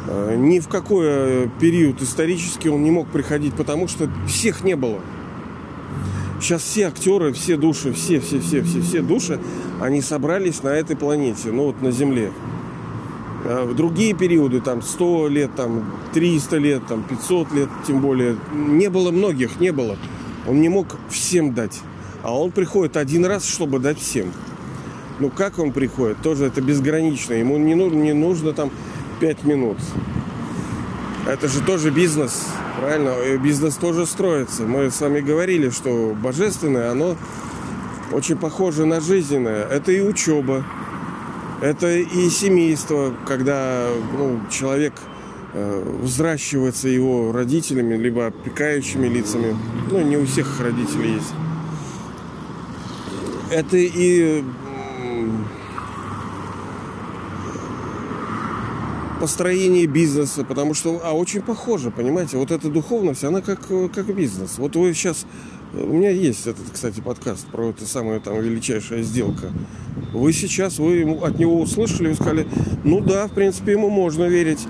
А, 0.08 0.36
ни 0.36 0.60
в 0.60 0.68
какой 0.68 1.06
э, 1.08 1.48
период 1.60 2.02
исторически 2.02 2.70
он 2.70 2.84
не 2.84 2.92
мог 2.92 3.10
приходить, 3.10 3.54
потому 3.56 3.88
что 3.88 4.10
всех 4.28 4.64
не 4.64 4.76
было. 4.76 5.02
Сейчас 6.42 6.64
все 6.64 6.88
актеры, 6.88 7.34
все 7.34 7.56
души, 7.56 7.94
все, 7.94 8.20
все, 8.20 8.40
все, 8.40 8.64
все, 8.64 8.82
все 8.82 9.02
души, 9.04 9.40
они 9.80 10.02
собрались 10.02 10.64
на 10.64 10.70
этой 10.70 10.96
планете, 10.96 11.52
ну 11.52 11.66
вот 11.66 11.84
на 11.84 11.92
Земле. 11.92 12.32
А 13.46 13.66
в 13.66 13.76
другие 13.76 14.16
периоды, 14.16 14.60
там 14.60 14.82
100 14.82 15.28
лет, 15.28 15.52
там 15.56 15.86
300 16.14 16.58
лет, 16.58 16.88
там 16.88 17.04
500 17.04 17.52
лет, 17.54 17.70
тем 17.86 18.02
более, 18.02 18.38
не 18.54 18.90
было 18.90 19.12
многих, 19.12 19.60
не 19.60 19.72
было. 19.72 19.98
Он 20.48 20.60
не 20.60 20.70
мог 20.70 20.98
всем 21.10 21.54
дать. 21.54 21.80
А 22.24 22.36
он 22.36 22.50
приходит 22.52 22.98
один 22.98 23.24
раз, 23.26 23.48
чтобы 23.48 23.78
дать 23.78 24.00
всем. 24.00 24.32
Ну 25.20 25.30
как 25.30 25.60
он 25.60 25.72
приходит? 25.72 26.18
Тоже 26.24 26.46
это 26.46 26.60
безгранично. 26.60 27.34
Ему 27.34 27.58
не 27.58 27.76
нужно, 27.76 27.98
не 27.98 28.14
нужно 28.14 28.54
там 28.54 28.72
5 29.20 29.44
минут. 29.44 29.78
Это 31.28 31.48
же 31.48 31.62
тоже 31.62 31.92
бизнес, 31.92 32.48
правильно? 32.80 33.14
И 33.22 33.38
бизнес 33.38 33.76
тоже 33.76 34.06
строится. 34.06 34.64
Мы 34.64 34.90
с 34.90 35.00
вами 35.00 35.20
говорили, 35.20 35.70
что 35.70 36.16
божественное, 36.20 36.92
оно 36.92 37.16
очень 38.12 38.38
похоже 38.38 38.86
на 38.86 39.00
жизненное. 39.00 39.66
Это 39.66 39.92
и 39.92 40.02
учеба, 40.02 40.66
это 41.62 41.96
и 41.96 42.30
семейство, 42.30 43.14
когда 43.28 43.88
ну, 44.18 44.40
человек 44.50 44.94
э, 45.54 45.98
взращивается 46.02 46.88
его 46.88 47.32
родителями, 47.32 47.96
либо 47.96 48.28
опекающими 48.28 49.08
лицами. 49.08 49.56
Ну, 49.92 50.02
не 50.02 50.18
у 50.18 50.26
всех 50.26 50.60
родителей 50.60 51.14
есть. 51.14 51.34
Это 53.52 53.78
и 53.78 54.44
построение 59.22 59.86
бизнеса, 59.86 60.44
потому 60.44 60.74
что, 60.74 61.00
а 61.04 61.12
очень 61.12 61.44
похоже, 61.44 61.92
понимаете, 61.92 62.38
вот 62.38 62.50
эта 62.50 62.70
духовность, 62.70 63.24
она 63.24 63.42
как, 63.42 63.68
как 63.94 64.16
бизнес. 64.16 64.58
Вот 64.58 64.76
вы 64.76 64.96
сейчас, 64.96 65.28
у 65.76 65.94
меня 65.94 66.10
есть 66.10 66.48
этот, 66.48 66.66
кстати, 66.74 67.02
подкаст 67.02 67.46
про 67.46 67.70
эту 67.70 67.86
самую 67.86 68.20
там 68.20 68.42
величайшая 68.42 69.04
сделка. 69.04 69.52
Вы 70.12 70.34
сейчас, 70.34 70.80
вы 70.80 71.04
от 71.22 71.38
него 71.38 71.62
услышали, 71.62 72.08
вы 72.08 72.16
сказали, 72.16 72.48
ну 72.84 73.00
да, 73.00 73.28
в 73.28 73.34
принципе, 73.34 73.74
ему 73.74 73.92
можно 73.92 74.24
верить. 74.24 74.68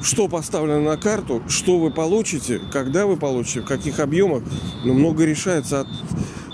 Что 0.00 0.26
поставлено 0.26 0.80
на 0.80 0.96
карту, 0.96 1.42
что 1.48 1.78
вы 1.78 1.90
получите, 1.90 2.58
когда 2.72 3.06
вы 3.06 3.18
получите, 3.18 3.60
в 3.60 3.66
каких 3.66 4.00
объемах, 4.00 4.42
но 4.82 4.94
много 4.94 5.26
решается 5.26 5.80
от 5.80 5.88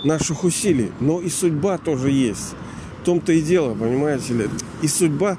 наших 0.05 0.43
усилий. 0.43 0.91
Но 0.99 1.21
и 1.21 1.29
судьба 1.29 1.79
тоже 1.79 2.11
есть. 2.11 2.57
В 3.03 3.05
том-то 3.05 3.33
и 3.33 3.41
дело, 3.41 3.75
понимаете 3.75 4.35
ли. 4.35 4.49
И 4.83 4.89
судьба 4.89 5.39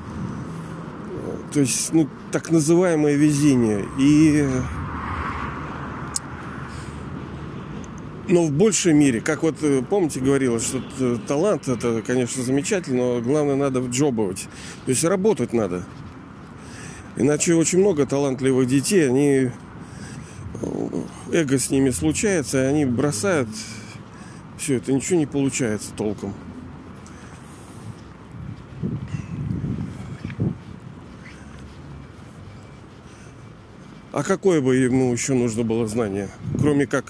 то 1.51 1.59
есть, 1.59 1.93
ну, 1.93 2.07
так 2.31 2.51
называемое 2.51 3.15
везение. 3.15 3.85
И... 3.97 4.47
Но 8.27 8.43
в 8.43 8.51
большей 8.51 8.93
мере, 8.93 9.21
как 9.21 9.41
вот, 9.41 9.55
э, 9.63 9.81
помните, 9.89 10.19
говорила, 10.19 10.59
что 10.59 10.81
талант 11.27 11.67
это, 11.67 12.03
конечно, 12.05 12.43
замечательно, 12.43 13.15
но 13.15 13.21
главное 13.21 13.55
надо 13.55 13.79
джобовать. 13.79 14.47
То 14.85 14.91
есть 14.91 15.03
работать 15.03 15.51
надо. 15.51 15.83
Иначе 17.17 17.55
очень 17.55 17.79
много 17.79 18.05
талантливых 18.05 18.67
детей, 18.67 19.09
они 19.09 19.49
э, 20.61 21.01
эго 21.33 21.57
с 21.57 21.71
ними 21.71 21.89
случается, 21.89 22.63
и 22.63 22.67
они 22.67 22.85
бросают 22.85 23.49
все 24.59 24.75
это, 24.75 24.93
ничего 24.93 25.17
не 25.17 25.25
получается 25.25 25.91
толком. 25.97 26.35
А 34.19 34.23
какое 34.23 34.59
бы 34.59 34.75
ему 34.75 35.13
еще 35.13 35.33
нужно 35.33 35.63
было 35.63 35.87
знание, 35.87 36.27
кроме 36.59 36.85
как 36.87 37.05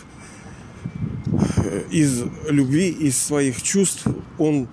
э, 1.26 1.82
из 1.90 2.24
любви, 2.48 2.90
из 2.90 3.18
своих 3.18 3.64
чувств 3.64 4.06
он 4.38 4.68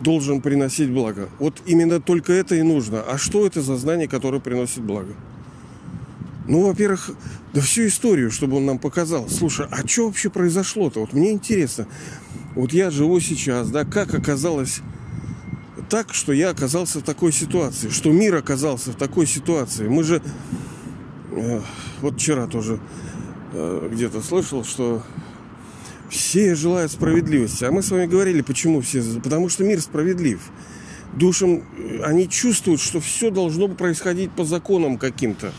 должен 0.00 0.40
приносить 0.40 0.88
благо. 0.90 1.28
Вот 1.38 1.60
именно 1.66 2.00
только 2.00 2.32
это 2.32 2.54
и 2.54 2.62
нужно. 2.62 3.02
А 3.02 3.18
что 3.18 3.44
это 3.46 3.60
за 3.60 3.76
знание, 3.76 4.08
которое 4.08 4.40
приносит 4.40 4.82
благо? 4.82 5.12
Ну, 6.48 6.66
во-первых, 6.66 7.10
да 7.52 7.60
всю 7.60 7.86
историю, 7.86 8.30
чтобы 8.30 8.56
он 8.56 8.64
нам 8.64 8.78
показал. 8.78 9.28
Слушай, 9.28 9.66
а 9.70 9.86
что 9.86 10.06
вообще 10.06 10.30
произошло-то? 10.30 11.00
Вот 11.00 11.12
мне 11.12 11.32
интересно. 11.32 11.86
Вот 12.54 12.72
я 12.72 12.90
живу 12.90 13.20
сейчас, 13.20 13.68
да, 13.68 13.84
как 13.84 14.14
оказалось 14.14 14.80
так, 15.90 16.14
что 16.14 16.32
я 16.32 16.48
оказался 16.48 17.00
в 17.00 17.02
такой 17.02 17.30
ситуации, 17.30 17.90
что 17.90 18.10
мир 18.10 18.36
оказался 18.36 18.92
в 18.92 18.94
такой 18.94 19.26
ситуации. 19.26 19.86
Мы 19.86 20.02
же 20.02 20.22
вот 22.00 22.14
вчера 22.14 22.46
тоже 22.46 22.78
э, 23.52 23.88
где-то 23.92 24.20
слышал, 24.20 24.64
что 24.64 25.02
все 26.10 26.54
желают 26.54 26.92
справедливости. 26.92 27.64
А 27.64 27.72
мы 27.72 27.82
с 27.82 27.90
вами 27.90 28.06
говорили, 28.06 28.40
почему 28.42 28.80
все? 28.80 29.02
Потому 29.22 29.48
что 29.48 29.64
мир 29.64 29.80
справедлив. 29.80 30.40
Душам 31.14 31.64
э, 31.76 32.02
они 32.04 32.28
чувствуют, 32.28 32.80
что 32.80 33.00
все 33.00 33.30
должно 33.30 33.68
происходить 33.68 34.30
по 34.30 34.44
законам 34.44 34.98
каким-то. 34.98 35.52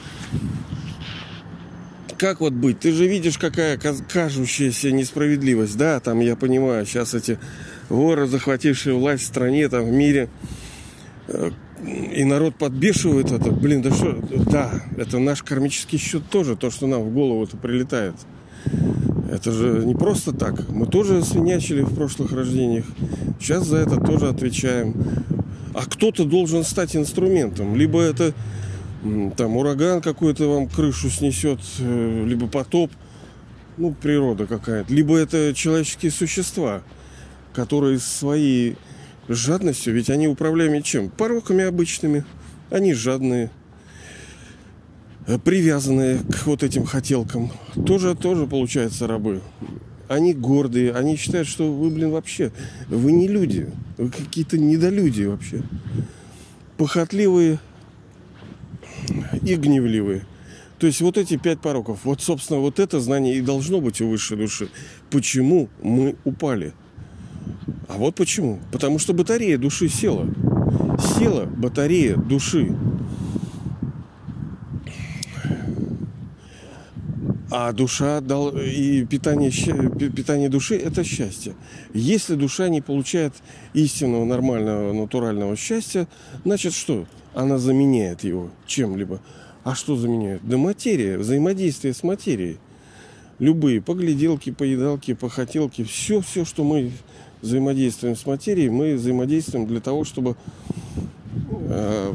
Как 2.17 2.39
вот 2.39 2.53
быть? 2.53 2.79
Ты 2.79 2.93
же 2.93 3.07
видишь, 3.07 3.37
какая 3.37 3.77
кажущаяся 3.77 4.91
несправедливость. 4.91 5.77
Да, 5.77 5.99
там 5.99 6.21
я 6.21 6.37
понимаю, 6.37 6.85
сейчас 6.85 7.13
эти 7.13 7.37
воры, 7.89 8.25
захватившие 8.27 8.95
власть 8.95 9.23
в 9.23 9.27
стране, 9.27 9.67
там 9.67 9.83
в 9.83 9.91
мире, 9.91 10.29
э, 11.27 11.51
и 11.83 12.23
народ 12.23 12.55
подбешивает 12.55 13.31
это. 13.31 13.51
Блин, 13.51 13.81
да 13.81 13.91
что? 13.91 14.17
Да, 14.49 14.71
это 14.97 15.19
наш 15.19 15.43
кармический 15.43 15.97
счет 15.97 16.23
тоже, 16.29 16.55
то, 16.55 16.71
что 16.71 16.87
нам 16.87 17.03
в 17.03 17.13
голову-то 17.13 17.57
прилетает. 17.57 18.15
Это 19.31 19.51
же 19.51 19.83
не 19.85 19.95
просто 19.95 20.31
так. 20.33 20.69
Мы 20.69 20.85
тоже 20.85 21.23
свинячили 21.23 21.81
в 21.81 21.93
прошлых 21.93 22.31
рождениях. 22.31 22.85
Сейчас 23.39 23.65
за 23.65 23.77
это 23.77 23.97
тоже 23.97 24.29
отвечаем. 24.29 24.95
А 25.73 25.85
кто-то 25.85 26.25
должен 26.25 26.63
стать 26.63 26.95
инструментом. 26.95 27.75
Либо 27.75 28.01
это 28.01 28.33
там 29.35 29.57
ураган 29.57 30.01
какой-то 30.01 30.47
вам 30.47 30.67
крышу 30.67 31.09
снесет, 31.09 31.59
э, 31.79 32.25
либо 32.25 32.47
потоп, 32.47 32.91
ну, 33.77 33.93
природа 33.93 34.47
какая-то. 34.47 34.91
Либо 34.91 35.17
это 35.17 35.53
человеческие 35.53 36.11
существа, 36.11 36.81
которые 37.53 37.99
свои 37.99 38.75
жадностью, 39.27 39.93
ведь 39.93 40.09
они 40.09 40.27
управляемы 40.27 40.81
чем? 40.81 41.09
Пороками 41.09 41.63
обычными. 41.63 42.25
Они 42.69 42.93
жадные, 42.93 43.51
э, 45.27 45.37
привязанные 45.37 46.19
к 46.19 46.45
вот 46.45 46.63
этим 46.63 46.85
хотелкам. 46.85 47.51
Тоже, 47.85 48.15
тоже 48.15 48.47
получается 48.47 49.07
рабы. 49.07 49.41
Они 50.07 50.33
гордые, 50.33 50.91
они 50.93 51.15
считают, 51.15 51.47
что 51.47 51.71
вы, 51.71 51.89
блин, 51.89 52.11
вообще, 52.11 52.51
вы 52.89 53.11
не 53.11 53.27
люди, 53.27 53.69
вы 53.97 54.09
какие-то 54.09 54.57
недолюди 54.57 55.23
вообще. 55.23 55.63
Похотливые 56.77 57.59
и 59.41 59.55
гневливые. 59.55 60.25
То 60.77 60.87
есть 60.87 61.01
вот 61.01 61.17
эти 61.17 61.37
пять 61.37 61.59
пороков, 61.61 62.01
вот, 62.03 62.21
собственно, 62.21 62.59
вот 62.59 62.79
это 62.79 62.99
знание 62.99 63.35
и 63.35 63.41
должно 63.41 63.79
быть 63.79 64.01
у 64.01 64.09
высшей 64.09 64.37
души. 64.37 64.69
Почему 65.09 65.69
мы 65.81 66.15
упали? 66.25 66.73
А 67.87 67.97
вот 67.97 68.15
почему. 68.15 68.59
Потому 68.71 68.99
что 68.99 69.13
батарея 69.13 69.57
души 69.57 69.89
села. 69.89 70.27
Села 71.17 71.45
батарея 71.45 72.15
души. 72.15 72.75
А 77.51 77.71
душа 77.71 78.19
дал 78.21 78.49
и 78.49 79.05
питание, 79.05 79.49
питание 79.49 80.49
души 80.49 80.75
это 80.75 81.03
счастье. 81.05 81.53
Если 81.93 82.35
душа 82.35 82.67
не 82.67 82.81
получает 82.81 83.33
истинного, 83.73 84.25
нормального, 84.25 84.91
натурального 84.91 85.55
счастья, 85.55 86.07
значит 86.43 86.73
что? 86.73 87.05
Она 87.33 87.57
заменяет 87.57 88.23
его 88.23 88.49
чем-либо. 88.65 89.21
А 89.63 89.73
что 89.73 89.95
заменяет? 89.95 90.41
Да 90.43 90.57
материя, 90.57 91.17
взаимодействие 91.17 91.93
с 91.93 92.03
материей. 92.03 92.57
Любые 93.39 93.81
погляделки, 93.81 94.51
поедалки, 94.51 95.13
похотелки, 95.13 95.83
все, 95.83 96.21
все, 96.21 96.45
что 96.45 96.63
мы 96.63 96.91
взаимодействуем 97.41 98.15
с 98.15 98.25
материей, 98.25 98.69
мы 98.69 98.95
взаимодействуем 98.95 99.67
для 99.67 99.79
того, 99.79 100.03
чтобы 100.03 100.35
э, 101.49 102.13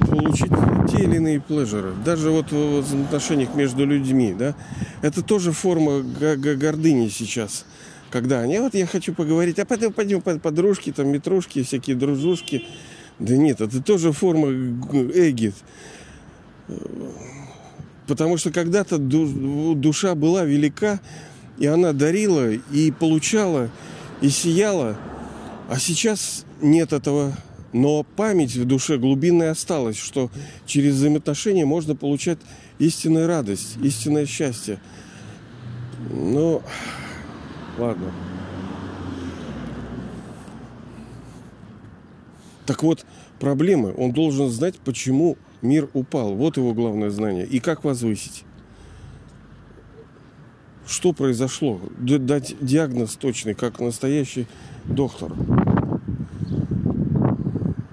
получить 0.00 0.52
те 0.90 1.04
или 1.04 1.16
иные 1.16 1.40
плежеры. 1.40 1.92
Даже 2.04 2.30
вот 2.30 2.52
в 2.52 3.04
отношениях 3.04 3.54
между 3.54 3.84
людьми, 3.84 4.34
да, 4.38 4.54
это 5.02 5.22
тоже 5.22 5.52
форма 5.52 6.00
гордыни 6.00 7.08
сейчас. 7.08 7.64
Когда 8.10 8.40
они, 8.40 8.58
вот 8.58 8.74
я 8.74 8.86
хочу 8.86 9.12
поговорить, 9.12 9.58
а 9.58 9.66
пойдем, 9.66 9.92
пойдем 9.92 10.20
подружки, 10.22 10.92
там, 10.92 11.08
метрушки, 11.08 11.62
всякие 11.62 11.94
дружушки. 11.94 12.64
Да 13.18 13.36
нет, 13.36 13.60
это 13.60 13.82
тоже 13.82 14.12
форма 14.12 14.48
эги. 14.48 15.52
Потому 18.06 18.38
что 18.38 18.50
когда-то 18.50 18.96
душа 18.98 20.14
была 20.14 20.44
велика, 20.44 21.00
И 21.58 21.66
она 21.66 21.92
дарила, 21.92 22.52
и 22.52 22.90
получала, 22.92 23.68
и 24.20 24.28
сияла. 24.28 24.96
А 25.68 25.78
сейчас 25.78 26.44
нет 26.60 26.92
этого. 26.92 27.32
Но 27.72 28.02
память 28.02 28.56
в 28.56 28.64
душе 28.64 28.96
глубинная 28.96 29.50
осталась, 29.50 29.98
что 29.98 30.30
через 30.64 30.94
взаимоотношения 30.94 31.66
можно 31.66 31.94
получать 31.94 32.38
истинную 32.78 33.26
радость, 33.26 33.76
истинное 33.82 34.24
счастье. 34.24 34.80
Ну, 36.10 36.62
ладно. 37.76 38.10
Так 42.64 42.82
вот, 42.82 43.04
проблемы. 43.38 43.94
Он 43.96 44.12
должен 44.12 44.48
знать, 44.48 44.76
почему 44.76 45.36
мир 45.60 45.88
упал. 45.92 46.34
Вот 46.34 46.56
его 46.56 46.72
главное 46.72 47.10
знание. 47.10 47.46
И 47.46 47.60
как 47.60 47.84
возвысить. 47.84 48.44
Что 50.88 51.12
произошло? 51.12 51.80
Дать 51.98 52.56
диагноз 52.62 53.16
точный, 53.16 53.52
как 53.52 53.78
настоящий 53.78 54.46
доктор. 54.86 55.32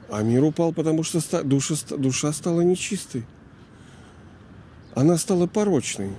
А 0.09 0.23
мир 0.23 0.45
упал, 0.45 0.71
потому 0.71 1.03
что 1.03 1.19
душа, 1.43 1.75
душа 1.97 2.31
стала 2.31 2.61
нечистой. 2.61 3.25
Она 4.93 5.17
стала 5.17 5.45
порочной. 5.45 6.11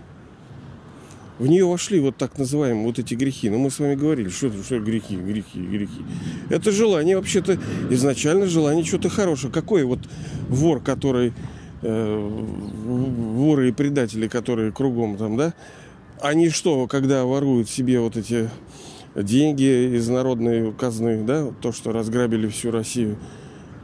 В 1.38 1.46
нее 1.46 1.64
вошли 1.64 1.98
вот 1.98 2.18
так 2.18 2.36
называемые 2.36 2.86
вот 2.86 2.98
эти 2.98 3.14
грехи. 3.14 3.48
Но 3.48 3.56
мы 3.56 3.70
с 3.70 3.78
вами 3.78 3.94
говорили, 3.94 4.28
что, 4.28 4.52
что 4.62 4.78
грехи, 4.78 5.16
грехи, 5.16 5.58
грехи. 5.58 6.04
Это 6.50 6.72
желание 6.72 7.16
вообще-то, 7.16 7.58
изначально 7.88 8.46
желание 8.46 8.84
чего-то 8.84 9.08
хорошего. 9.08 9.50
Какой 9.50 9.84
вот 9.84 10.00
вор, 10.48 10.80
который, 10.80 11.32
э, 11.80 12.40
воры 12.84 13.70
и 13.70 13.72
предатели, 13.72 14.28
которые 14.28 14.72
кругом 14.72 15.16
там, 15.16 15.38
да, 15.38 15.54
они 16.20 16.50
что, 16.50 16.86
когда 16.86 17.24
воруют 17.24 17.68
себе 17.68 18.00
вот 18.00 18.16
эти 18.16 18.50
деньги 19.14 19.96
из 19.96 20.08
народной 20.08 20.72
казны, 20.72 21.24
да, 21.24 21.48
то, 21.60 21.72
что 21.72 21.92
разграбили 21.92 22.48
всю 22.48 22.70
Россию, 22.70 23.16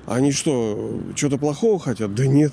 они 0.06 0.32
что, 0.32 1.00
что-то 1.14 1.38
плохого 1.38 1.78
хотят? 1.78 2.14
Да 2.14 2.26
нет. 2.26 2.52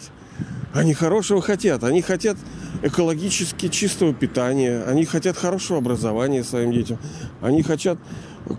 Они 0.74 0.94
хорошего 0.94 1.42
хотят. 1.42 1.84
Они 1.84 2.02
хотят 2.02 2.38
экологически 2.84 3.70
чистого 3.70 4.14
питания. 4.14 4.84
Они 4.84 5.04
хотят 5.04 5.36
хорошего 5.36 5.80
образования 5.80 6.44
своим 6.44 6.72
детям. 6.72 7.00
Они 7.42 7.64
хотят 7.64 7.98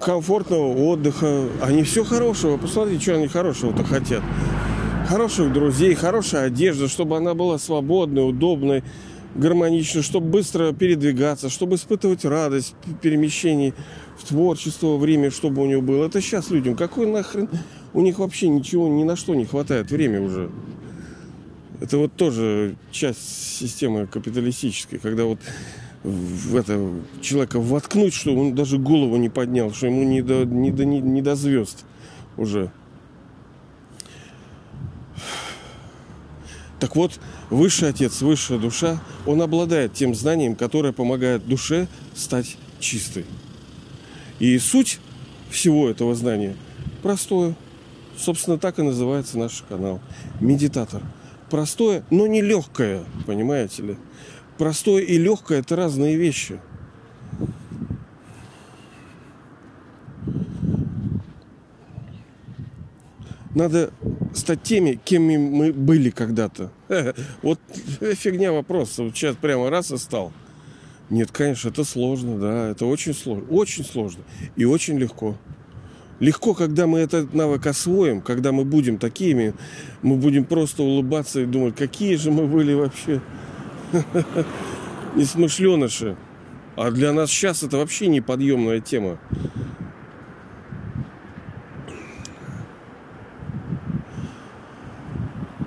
комфортного 0.00 0.76
отдыха. 0.76 1.44
Они 1.62 1.84
все 1.84 2.04
хорошего. 2.04 2.56
Посмотрите, 2.56 3.02
что 3.02 3.14
они 3.14 3.28
хорошего-то 3.28 3.84
хотят. 3.84 4.22
Хороших 5.08 5.52
друзей, 5.52 5.94
хорошая 5.94 6.46
одежда, 6.46 6.88
чтобы 6.88 7.16
она 7.16 7.34
была 7.34 7.58
свободной, 7.58 8.28
удобной, 8.28 8.84
гармоничной, 9.34 10.02
чтобы 10.02 10.28
быстро 10.28 10.72
передвигаться, 10.72 11.48
чтобы 11.48 11.76
испытывать 11.76 12.24
радость 12.24 12.74
перемещений 13.00 13.74
в 14.18 14.26
творчество, 14.26 14.96
время, 14.96 15.30
чтобы 15.30 15.62
у 15.62 15.66
него 15.66 15.82
было. 15.82 16.06
Это 16.06 16.20
сейчас 16.20 16.50
людям. 16.50 16.76
Какой 16.76 17.06
нахрен 17.06 17.48
у 17.92 18.00
них 18.00 18.18
вообще 18.18 18.48
ничего, 18.48 18.88
ни 18.88 19.04
на 19.04 19.16
что 19.16 19.34
не 19.34 19.44
хватает 19.44 19.90
время 19.90 20.20
уже. 20.20 20.50
Это 21.80 21.96
вот 21.96 22.12
тоже 22.14 22.76
часть 22.90 23.58
системы 23.58 24.06
капиталистической, 24.06 24.98
когда 24.98 25.24
вот 25.24 25.38
в 26.02 26.56
это 26.56 26.90
человека 27.20 27.60
воткнуть, 27.60 28.14
что 28.14 28.34
он 28.34 28.54
даже 28.54 28.78
голову 28.78 29.16
не 29.16 29.28
поднял, 29.28 29.72
что 29.72 29.86
ему 29.86 30.02
не 30.04 30.22
до, 30.22 30.44
не 30.44 30.70
до, 30.70 30.84
не, 30.84 31.00
не 31.00 31.22
до 31.22 31.34
звезд 31.34 31.84
уже. 32.36 32.70
Так 36.80 36.96
вот, 36.96 37.20
высший 37.50 37.90
отец, 37.90 38.22
высшая 38.22 38.58
душа, 38.58 39.00
он 39.26 39.42
обладает 39.42 39.92
тем 39.92 40.14
знанием, 40.14 40.56
которое 40.56 40.94
помогает 40.94 41.46
душе 41.46 41.86
стать 42.14 42.56
чистой. 42.80 43.26
И 44.38 44.58
суть 44.58 44.98
всего 45.50 45.90
этого 45.90 46.14
знания 46.14 46.56
простое. 47.02 47.54
Собственно, 48.16 48.58
так 48.58 48.78
и 48.78 48.82
называется 48.82 49.38
наш 49.38 49.62
канал. 49.68 50.00
Медитатор. 50.40 51.02
Простое, 51.50 52.04
но 52.10 52.26
не 52.26 52.40
легкое, 52.40 53.04
понимаете 53.26 53.82
ли. 53.82 53.96
Простое 54.56 55.02
и 55.02 55.18
легкое– 55.18 55.58
это 55.60 55.76
разные 55.76 56.16
вещи. 56.16 56.60
Надо 63.54 63.90
стать 64.34 64.62
теми, 64.62 64.98
кем 65.04 65.24
мы 65.24 65.72
были 65.72 66.10
когда-то. 66.10 66.70
Вот 67.42 67.58
фигня 68.00 68.52
вопрос. 68.52 68.92
Сейчас 68.92 69.36
прямо 69.36 69.70
раз 69.70 69.90
и 69.90 69.96
стал. 69.96 70.32
Нет, 71.10 71.32
конечно, 71.32 71.68
это 71.68 71.82
сложно, 71.82 72.38
да, 72.38 72.68
это 72.70 72.86
очень 72.86 73.14
сложно. 73.14 73.44
Очень 73.50 73.84
сложно 73.84 74.22
и 74.56 74.64
очень 74.64 74.96
легко. 74.98 75.36
Легко, 76.20 76.54
когда 76.54 76.86
мы 76.86 77.00
этот 77.00 77.34
навык 77.34 77.66
освоим, 77.66 78.20
когда 78.20 78.52
мы 78.52 78.64
будем 78.64 78.98
такими, 78.98 79.54
мы 80.02 80.16
будем 80.16 80.44
просто 80.44 80.82
улыбаться 80.82 81.40
и 81.40 81.46
думать, 81.46 81.74
какие 81.74 82.14
же 82.16 82.30
мы 82.30 82.46
были 82.46 82.74
вообще 82.74 83.20
несмышленыши. 85.16 86.16
А 86.76 86.90
для 86.90 87.12
нас 87.12 87.30
сейчас 87.30 87.62
это 87.62 87.78
вообще 87.78 88.06
неподъемная 88.06 88.80
тема. 88.80 89.18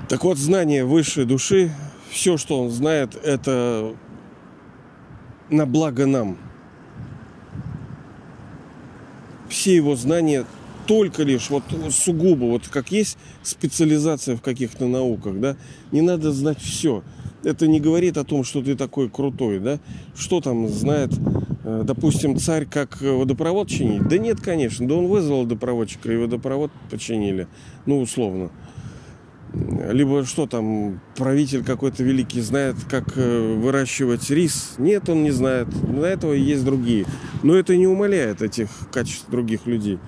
Так 0.10 0.24
вот, 0.24 0.38
знание 0.38 0.86
высшей 0.86 1.26
души, 1.26 1.72
все, 2.10 2.38
что 2.38 2.62
он 2.62 2.70
знает, 2.70 3.16
это 3.24 3.96
на 5.50 5.66
благо 5.66 6.06
нам– 6.06 6.38
все 9.54 9.76
его 9.76 9.96
знания 9.96 10.46
только 10.88 11.24
лишь 11.24 11.50
вот 11.50 11.64
сугубо, 11.92 12.46
вот 12.46 12.68
как 12.68 12.92
есть 12.92 13.18
специализация 13.44 14.36
в 14.36 14.42
каких-то 14.42 14.88
науках, 14.88 15.40
да, 15.40 15.56
не 15.92 16.02
надо 16.02 16.32
знать 16.32 16.60
все. 16.60 17.04
Это 17.44 17.68
не 17.68 17.80
говорит 17.80 18.18
о 18.18 18.24
том, 18.24 18.44
что 18.44 18.62
ты 18.62 18.76
такой 18.76 19.10
крутой, 19.10 19.60
да. 19.60 19.80
Что 20.16 20.40
там 20.40 20.70
знает, 20.70 21.12
э, 21.66 21.84
допустим, 21.86 22.38
царь 22.38 22.66
как 22.66 23.02
водопровод 23.02 23.68
чинить? 23.68 24.08
Да 24.08 24.18
нет, 24.18 24.40
конечно. 24.40 24.88
Да 24.88 24.96
он 24.96 25.08
вызвал 25.08 25.42
водопроводчика, 25.42 26.12
и 26.12 26.16
водопровод 26.16 26.72
починили. 26.90 27.48
Ну, 27.86 28.00
условно. 28.00 28.50
Либо 29.54 30.26
что 30.26 30.48
там, 30.48 31.00
правитель 31.16 31.64
какой-то 31.64 32.04
великий 32.04 32.42
знает, 32.42 32.76
как 32.90 33.16
э, 33.16 33.56
выращивать 33.56 34.28
рис. 34.32 34.76
Нет, 34.80 35.10
он 35.10 35.22
не 35.22 35.30
знает. 35.30 35.68
Для 35.70 36.10
этого 36.10 36.34
есть 36.34 36.66
другие. 36.66 37.06
Но 37.44 37.56
это 37.56 37.78
не 37.78 37.86
умаляет 37.86 38.42
этих 38.42 38.70
качеств 38.92 39.30
других 39.30 39.68
людей. 39.68 40.00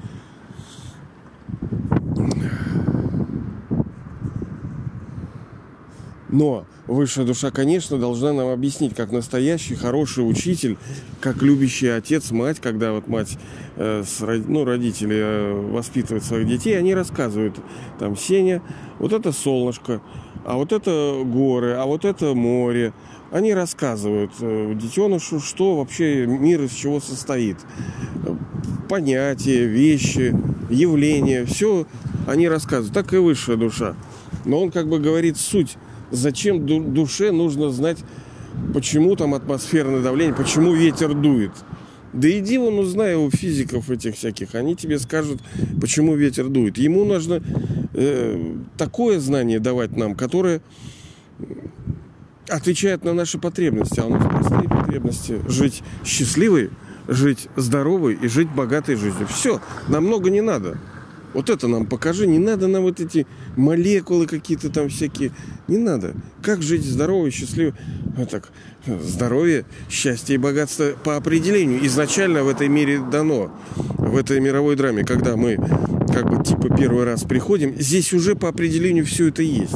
Но 6.36 6.66
высшая 6.86 7.26
душа, 7.26 7.50
конечно, 7.50 7.98
должна 7.98 8.34
нам 8.34 8.50
объяснить, 8.50 8.94
как 8.94 9.14
настоящий 9.14 9.76
хороший 9.76 10.30
учитель, 10.30 10.78
как 11.22 11.42
любящий 11.42 11.88
отец, 11.88 12.32
мать, 12.32 12.60
когда 12.60 12.92
вот 12.92 13.08
мать, 13.08 13.38
э, 13.78 14.04
с, 14.06 14.20
ну, 14.20 14.66
родители 14.66 15.16
э, 15.16 15.54
воспитывают 15.54 16.26
своих 16.26 16.46
детей, 16.46 16.78
они 16.78 16.94
рассказывают, 16.94 17.56
там, 18.00 18.18
Сеня, 18.18 18.62
вот 19.00 19.14
это 19.14 19.32
солнышко, 19.32 20.02
а 20.44 20.58
вот 20.58 20.74
это 20.74 21.22
горы, 21.24 21.76
а 21.76 21.86
вот 21.86 22.04
это 22.04 22.34
море. 22.34 22.92
Они 23.32 23.54
рассказывают 23.54 24.32
э, 24.42 24.74
детенышу, 24.76 25.40
что 25.40 25.78
вообще 25.78 26.26
мир 26.26 26.64
из 26.64 26.74
чего 26.74 27.00
состоит. 27.00 27.60
Понятия, 28.90 29.66
вещи, 29.66 30.36
явления, 30.70 31.46
все 31.46 31.88
они 32.28 32.50
рассказывают. 32.50 32.94
Так 32.94 33.14
и 33.14 33.18
высшая 33.18 33.56
душа. 33.56 33.96
Но 34.44 34.62
он 34.62 34.72
как 34.72 34.90
бы 34.90 35.00
говорит 35.00 35.38
суть 35.38 35.78
Зачем 36.12 36.94
душе 36.94 37.32
нужно 37.32 37.70
знать, 37.70 37.98
почему 38.74 39.16
там 39.16 39.34
атмосферное 39.34 40.02
давление, 40.02 40.36
почему 40.36 40.74
ветер 40.74 41.14
дует? 41.14 41.52
Да 42.14 42.30
иди 42.30 42.58
вон 42.58 42.80
узнай 42.80 43.16
у 43.16 43.30
физиков 43.30 43.90
этих 43.90 44.16
всяких. 44.16 44.56
Они 44.56 44.76
тебе 44.76 45.00
скажут, 45.00 45.42
почему 45.82 46.16
ветер 46.16 46.48
дует. 46.48 46.78
Ему 46.78 47.04
нужно 47.04 47.42
э, 47.94 48.56
такое 48.78 49.20
знание 49.20 49.60
давать 49.60 49.98
нам, 49.98 50.16
которое 50.16 50.62
отвечает 52.48 53.04
на 53.04 53.14
наши 53.14 53.38
потребности. 53.38 54.00
А 54.00 54.06
у 54.06 54.10
нас 54.10 54.24
простые 54.26 54.70
потребности. 54.70 55.42
Жить 55.50 55.84
счастливой, 56.06 56.70
жить 57.10 57.50
здоровой 57.58 58.14
и 58.14 58.30
жить 58.30 58.50
богатой 58.50 58.96
жизнью. 58.96 59.28
Все, 59.28 59.60
нам 59.90 60.06
много 60.06 60.30
не 60.30 60.42
надо. 60.42 60.78
Вот 61.36 61.50
это 61.50 61.68
нам 61.68 61.86
покажи. 61.86 62.26
Не 62.28 62.40
надо 62.40 62.68
нам 62.68 62.84
вот 62.84 63.02
эти 63.02 63.28
молекулы 63.58 64.26
какие-то 64.26 64.70
там 64.70 64.88
всякие. 64.88 65.32
Не 65.68 65.78
надо. 65.78 66.16
Как 66.42 66.62
жить 66.62 66.86
здорово 66.86 67.28
и 67.28 67.30
счастливо? 67.30 67.76
Вот 68.16 68.30
так. 68.30 68.50
Здоровье, 68.88 69.66
счастье 69.90 70.36
и 70.36 70.38
богатство 70.38 70.94
по 71.04 71.18
определению 71.18 71.86
изначально 71.86 72.44
в 72.44 72.48
этой 72.48 72.70
мире 72.70 73.02
дано. 73.12 73.52
В 73.76 74.16
этой 74.16 74.40
мировой 74.40 74.78
драме, 74.78 75.04
когда 75.04 75.36
мы 75.36 75.58
как 76.14 76.30
бы 76.30 76.42
типа 76.42 76.74
первый 76.74 77.04
раз 77.04 77.24
приходим, 77.24 77.76
здесь 77.78 78.14
уже 78.14 78.36
по 78.36 78.48
определению 78.48 79.06
все 79.06 79.28
это 79.28 79.42
есть. 79.42 79.76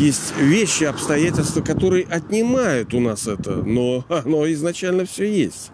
есть 0.00 0.32
вещи, 0.40 0.84
обстоятельства, 0.84 1.60
которые 1.60 2.06
отнимают 2.06 2.94
у 2.94 3.00
нас 3.00 3.26
это, 3.26 3.56
но 3.56 4.06
оно 4.08 4.50
изначально 4.50 5.04
все 5.04 5.30
есть. 5.30 5.70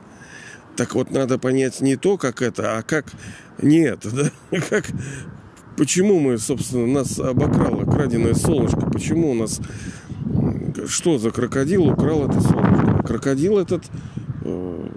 Так 0.77 0.95
вот, 0.95 1.11
надо 1.11 1.39
понять 1.39 1.81
не 1.81 1.97
то, 1.97 2.19
как 2.19 2.43
это, 2.43 2.77
а 2.77 2.83
как 2.83 3.07
нет, 3.63 4.01
да? 4.51 4.61
Как, 4.69 4.87
почему 5.77 6.21
мы, 6.21 6.39
собственно, 6.39 6.87
нас 6.87 7.19
обокрало 7.19 7.85
краденое 7.85 8.35
солнышко? 8.35 8.81
Почему 8.91 9.31
у 9.31 9.35
нас 9.35 9.61
что 10.87 11.19
за 11.19 11.31
крокодил 11.31 11.89
украл 11.89 12.29
это 12.29 12.41
солнышко? 12.41 13.03
Крокодил 13.07 13.59
этот 13.59 13.85
э, 14.45 14.89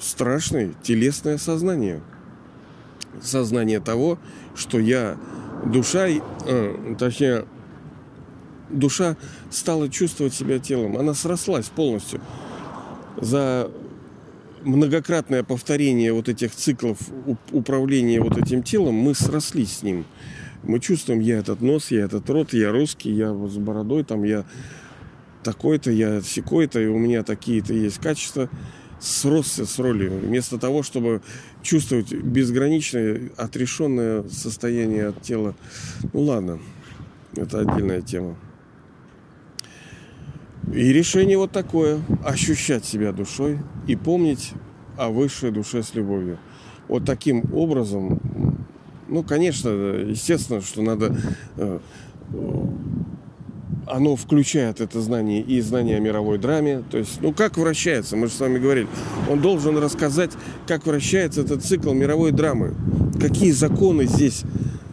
страшный 0.00 0.74
телесное 0.82 1.38
сознание. 1.38 2.02
Сознание 3.20 3.80
того, 3.80 4.18
что 4.54 4.78
я 4.78 5.16
душа, 5.64 6.08
э, 6.08 6.94
точнее, 6.98 7.44
душа 8.68 9.16
стала 9.50 9.88
чувствовать 9.88 10.34
себя 10.34 10.58
телом. 10.58 10.96
Она 10.96 11.14
срослась 11.14 11.66
полностью. 11.66 12.20
За 13.20 13.70
многократное 14.64 15.42
повторение 15.42 16.12
вот 16.12 16.28
этих 16.28 16.54
циклов 16.54 16.98
управления 17.50 18.20
вот 18.20 18.38
этим 18.38 18.62
телом, 18.62 18.94
мы 18.94 19.14
срослись 19.14 19.78
с 19.78 19.82
ним. 19.82 20.04
Мы 20.62 20.78
чувствуем, 20.78 21.20
я 21.20 21.38
этот 21.38 21.60
нос, 21.60 21.90
я 21.90 22.04
этот 22.04 22.28
рот, 22.30 22.52
я 22.52 22.70
русский, 22.70 23.10
я 23.10 23.34
с 23.34 23.56
бородой, 23.56 24.04
там 24.04 24.22
я 24.22 24.44
такой-то, 25.42 25.90
я 25.90 26.20
секой-то, 26.20 26.80
и 26.80 26.86
у 26.86 26.98
меня 26.98 27.22
такие-то 27.24 27.74
есть 27.74 27.98
качества. 27.98 28.48
Сросся 29.00 29.66
с 29.66 29.80
ролью. 29.80 30.16
Вместо 30.20 30.58
того, 30.58 30.84
чтобы 30.84 31.22
чувствовать 31.60 32.12
безграничное, 32.12 33.32
отрешенное 33.36 34.22
состояние 34.28 35.08
от 35.08 35.20
тела. 35.22 35.56
Ну 36.12 36.20
ладно, 36.20 36.60
это 37.34 37.60
отдельная 37.60 38.00
тема. 38.00 38.36
И 40.72 40.92
решение 40.92 41.36
вот 41.36 41.52
такое. 41.52 42.00
Ощущать 42.24 42.84
себя 42.84 43.12
душой 43.12 43.58
и 43.86 43.94
помнить 43.94 44.52
о 44.96 45.10
высшей 45.10 45.50
душе 45.50 45.82
с 45.82 45.94
любовью. 45.94 46.38
Вот 46.88 47.04
таким 47.04 47.44
образом, 47.52 48.20
ну, 49.08 49.22
конечно, 49.22 49.68
естественно, 49.68 50.60
что 50.60 50.82
надо... 50.82 51.16
Э, 51.56 51.78
оно 53.86 54.16
включает 54.16 54.80
это 54.80 55.00
знание 55.00 55.42
и 55.42 55.60
знание 55.60 55.96
о 55.96 56.00
мировой 56.00 56.38
драме. 56.38 56.82
То 56.90 56.98
есть, 56.98 57.20
ну, 57.20 57.32
как 57.32 57.58
вращается, 57.58 58.16
мы 58.16 58.28
же 58.28 58.32
с 58.32 58.40
вами 58.40 58.58
говорили. 58.58 58.86
Он 59.30 59.40
должен 59.40 59.76
рассказать, 59.76 60.30
как 60.66 60.86
вращается 60.86 61.42
этот 61.42 61.64
цикл 61.64 61.92
мировой 61.92 62.32
драмы. 62.32 62.74
Какие 63.20 63.50
законы 63.50 64.06
здесь 64.06 64.44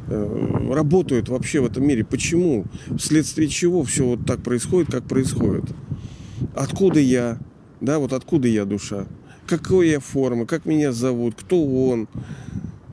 работают 0.09 1.29
вообще 1.29 1.61
в 1.61 1.65
этом 1.65 1.87
мире. 1.87 2.03
Почему? 2.03 2.65
Вследствие 2.97 3.47
чего 3.47 3.83
все 3.83 4.05
вот 4.05 4.25
так 4.25 4.41
происходит, 4.41 4.91
как 4.91 5.03
происходит? 5.03 5.65
Откуда 6.55 6.99
я? 6.99 7.37
Да, 7.81 7.99
вот 7.99 8.13
откуда 8.13 8.47
я 8.47 8.65
душа? 8.65 9.05
Какой 9.47 9.89
я 9.89 9.99
форма? 9.99 10.45
Как 10.45 10.65
меня 10.65 10.91
зовут? 10.91 11.35
Кто 11.39 11.63
он? 11.65 12.07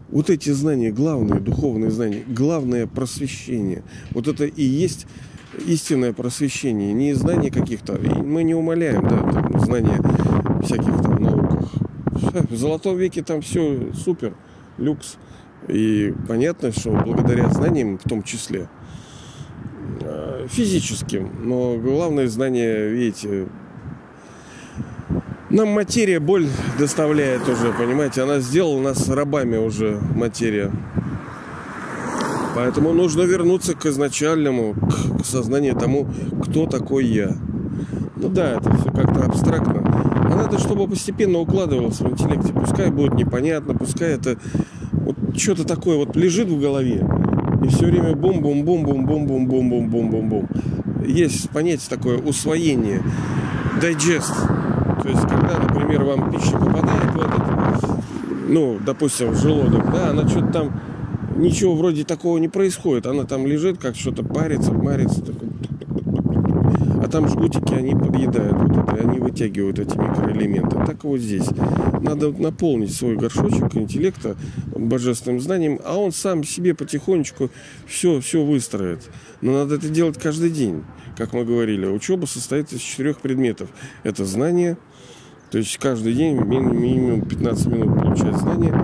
Вот 0.08 0.30
эти 0.30 0.50
знания, 0.50 0.92
главные 0.92 1.40
духовные 1.40 1.90
знания, 1.90 2.22
главное 2.26 2.86
просвещение. 2.86 3.82
Вот 4.12 4.28
это 4.28 4.44
и 4.46 4.62
есть 4.62 5.06
истинное 5.66 6.12
просвещение. 6.12 6.92
Не 6.92 7.14
знания 7.14 7.50
каких-то. 7.50 7.98
Мы 7.98 8.42
не 8.44 8.54
умоляем, 8.54 9.02
да, 9.02 9.18
там, 9.18 9.60
знания 9.60 10.00
всяких 10.62 11.02
там 11.02 11.22
науках. 11.22 11.70
В 12.50 12.56
золотом 12.56 12.96
веке 12.96 13.22
там 13.22 13.40
все 13.40 13.92
супер, 13.92 14.34
люкс. 14.78 15.16
И 15.68 16.14
понятно, 16.28 16.72
что 16.72 16.90
благодаря 16.90 17.48
знаниям, 17.48 17.98
в 17.98 18.08
том 18.08 18.22
числе 18.22 18.68
э, 20.00 20.46
физическим, 20.48 21.30
но 21.42 21.76
главное 21.76 22.28
знание, 22.28 22.88
видите, 22.88 23.48
нам 25.50 25.68
материя 25.68 26.20
боль 26.20 26.46
доставляет 26.78 27.48
уже, 27.48 27.72
понимаете, 27.72 28.22
она 28.22 28.40
сделала 28.40 28.80
нас 28.80 29.08
рабами 29.08 29.56
уже, 29.56 30.00
материя. 30.14 30.72
Поэтому 32.54 32.92
нужно 32.92 33.22
вернуться 33.22 33.74
к 33.74 33.86
изначальному, 33.86 34.74
к, 34.74 35.24
сознанию 35.24 35.76
тому, 35.76 36.08
кто 36.42 36.66
такой 36.66 37.04
я. 37.04 37.36
Ну 38.16 38.28
да, 38.28 38.52
это 38.52 38.74
все 38.76 38.90
как-то 38.90 39.26
абстрактно. 39.26 39.82
А 39.84 40.34
надо, 40.34 40.58
чтобы 40.58 40.88
постепенно 40.88 41.38
укладывалось 41.38 42.00
в 42.00 42.10
интеллекте. 42.10 42.52
Пускай 42.52 42.90
будет 42.90 43.14
непонятно, 43.14 43.74
пускай 43.74 44.12
это 44.12 44.38
что-то 45.36 45.64
такое 45.64 45.96
вот 45.96 46.14
лежит 46.16 46.48
в 46.48 46.60
голове, 46.60 47.04
и 47.64 47.68
все 47.68 47.86
время 47.86 48.14
бум-бум-бум-бум-бум-бум-бум-бум-бум-бум. 48.14 50.48
Есть 51.06 51.48
понятие 51.50 51.88
такое 51.88 52.18
усвоение, 52.18 53.02
дайджест. 53.80 54.34
То 55.02 55.08
есть, 55.08 55.22
когда, 55.22 55.58
например, 55.58 56.04
вам 56.04 56.30
пища 56.32 56.52
попадает 56.52 57.10
в 57.12 57.20
этот, 57.20 57.42
ну, 58.48 58.78
допустим, 58.84 59.30
в 59.30 59.36
желудок, 59.36 59.90
да, 59.92 60.10
она 60.10 60.26
что-то 60.26 60.52
там, 60.52 60.72
ничего 61.36 61.76
вроде 61.76 62.04
такого 62.04 62.38
не 62.38 62.48
происходит. 62.48 63.06
Она 63.06 63.24
там 63.24 63.46
лежит, 63.46 63.78
как 63.78 63.94
что-то 63.94 64.24
парится, 64.24 64.72
марится, 64.72 65.22
такой, 65.22 65.48
а 67.02 67.08
там 67.08 67.28
жгутики, 67.28 67.72
они 67.72 67.94
подъедают 67.94 68.54
вот 68.54 68.72
это, 68.72 68.96
они 68.96 69.20
вытягивают 69.20 69.78
эти 69.78 69.96
микроэлементы. 69.96 70.76
Так 70.84 71.04
вот 71.04 71.20
здесь. 71.20 71.48
Надо 72.00 72.32
наполнить 72.32 72.92
свой 72.94 73.16
горшочек 73.16 73.76
интеллекта 73.76 74.36
божественным 74.78 75.40
знанием, 75.40 75.80
а 75.84 75.96
он 75.96 76.12
сам 76.12 76.44
себе 76.44 76.74
потихонечку 76.74 77.50
все, 77.86 78.20
все 78.20 78.44
выстроит. 78.44 79.08
Но 79.40 79.52
надо 79.52 79.76
это 79.76 79.88
делать 79.88 80.18
каждый 80.18 80.50
день. 80.50 80.84
Как 81.16 81.32
мы 81.32 81.44
говорили, 81.44 81.86
учеба 81.86 82.26
состоит 82.26 82.72
из 82.72 82.80
четырех 82.80 83.20
предметов. 83.20 83.70
Это 84.02 84.24
знание, 84.24 84.76
то 85.50 85.58
есть 85.58 85.78
каждый 85.78 86.12
день 86.14 86.34
минимум 86.34 87.22
15 87.22 87.66
минут 87.66 87.98
получать 87.98 88.36
знание, 88.36 88.74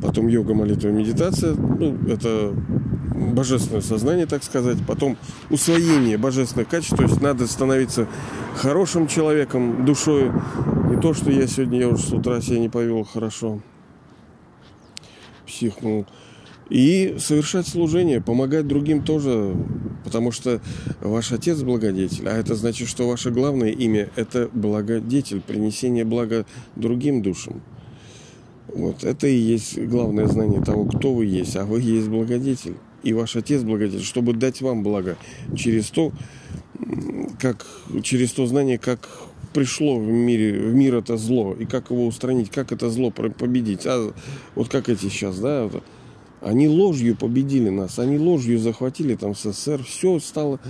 потом 0.00 0.28
йога, 0.28 0.54
молитва, 0.54 0.88
медитация. 0.88 1.54
Ну, 1.54 1.98
это 2.08 2.54
божественное 3.14 3.82
сознание, 3.82 4.26
так 4.26 4.44
сказать, 4.44 4.78
потом 4.86 5.16
усвоение 5.50 6.16
божественных 6.16 6.68
качеств, 6.68 6.96
то 6.96 7.02
есть 7.02 7.20
надо 7.20 7.46
становиться 7.46 8.06
хорошим 8.54 9.08
человеком, 9.08 9.84
душой. 9.84 10.30
Не 10.88 11.00
то, 11.00 11.14
что 11.14 11.30
я 11.30 11.46
сегодня, 11.46 11.80
я 11.80 11.88
уже 11.88 12.02
с 12.02 12.12
утра 12.12 12.40
себя 12.40 12.60
не 12.60 12.68
повел 12.68 13.04
хорошо, 13.04 13.60
психнул. 15.56 16.06
И 16.68 17.16
совершать 17.18 17.68
служение, 17.68 18.20
помогать 18.20 18.66
другим 18.66 19.04
тоже, 19.04 19.56
потому 20.04 20.32
что 20.32 20.60
ваш 21.00 21.30
отец 21.30 21.62
благодетель, 21.62 22.28
а 22.28 22.36
это 22.36 22.56
значит, 22.56 22.88
что 22.88 23.08
ваше 23.08 23.30
главное 23.30 23.70
имя– 23.70 24.10
это 24.16 24.50
благодетель, 24.52 25.40
принесение 25.40 26.04
блага 26.04 26.44
другим 26.74 27.22
душам. 27.22 27.62
Вот 28.66 29.04
это 29.04 29.28
и 29.28 29.36
есть 29.36 29.78
главное 29.78 30.26
знание 30.26 30.60
того, 30.60 30.86
кто 30.86 31.14
вы 31.14 31.26
есть, 31.26 31.56
а 31.56 31.64
вы 31.64 31.80
есть 31.80 32.08
благодетель 32.08 32.74
и 33.04 33.12
ваш 33.12 33.36
Отец 33.36 33.62
благодетель, 33.62 34.04
чтобы 34.04 34.32
дать 34.32 34.60
вам 34.60 34.82
благо 34.82 35.16
через 35.56 35.90
то, 35.90 36.12
как, 37.38 37.64
через 38.02 38.32
то 38.32 38.46
знание, 38.46 38.78
как 38.78 39.08
пришло 39.56 39.98
в 39.98 40.06
мире, 40.06 40.52
в 40.52 40.74
мир 40.74 40.96
это 40.96 41.16
зло, 41.16 41.56
и 41.58 41.64
как 41.64 41.90
его 41.90 42.06
устранить, 42.06 42.50
как 42.50 42.72
это 42.72 42.90
зло 42.90 43.10
победить. 43.10 43.86
А 43.86 44.12
вот 44.54 44.68
как 44.68 44.90
эти 44.90 45.06
сейчас, 45.06 45.38
да, 45.38 45.64
вот, 45.64 45.82
они 46.42 46.68
ложью 46.68 47.16
победили 47.16 47.70
нас, 47.70 47.98
они 47.98 48.18
ложью 48.18 48.58
захватили 48.58 49.14
там 49.14 49.34
СССР, 49.34 49.82
все 49.82 50.20
стало 50.20 50.60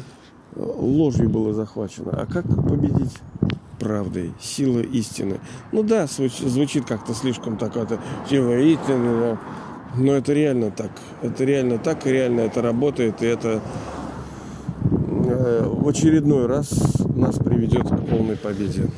ложью 0.54 1.28
было 1.28 1.52
захвачено. 1.52 2.12
А 2.12 2.26
как 2.26 2.44
победить? 2.46 3.12
правдой, 3.78 4.32
сила 4.40 4.80
истины. 4.80 5.38
Ну 5.70 5.82
да, 5.82 6.06
звучит 6.06 6.86
как-то 6.86 7.12
слишком 7.12 7.58
так, 7.58 7.76
это 7.76 8.00
сила 8.28 8.58
истины, 8.58 9.38
но 9.96 10.12
это 10.12 10.32
реально 10.32 10.70
так. 10.70 10.90
Это 11.22 11.44
реально 11.44 11.78
так, 11.78 12.06
и 12.06 12.10
реально 12.10 12.40
это 12.40 12.62
работает, 12.62 13.22
и 13.22 13.26
это 13.26 13.48
э, 13.48 13.60
в 15.46 15.88
очередной 15.88 16.46
раз 16.46 16.70
нас 17.14 17.36
приведет 17.36 17.88
к 17.88 18.06
полной 18.06 18.36
победе. 18.36 18.90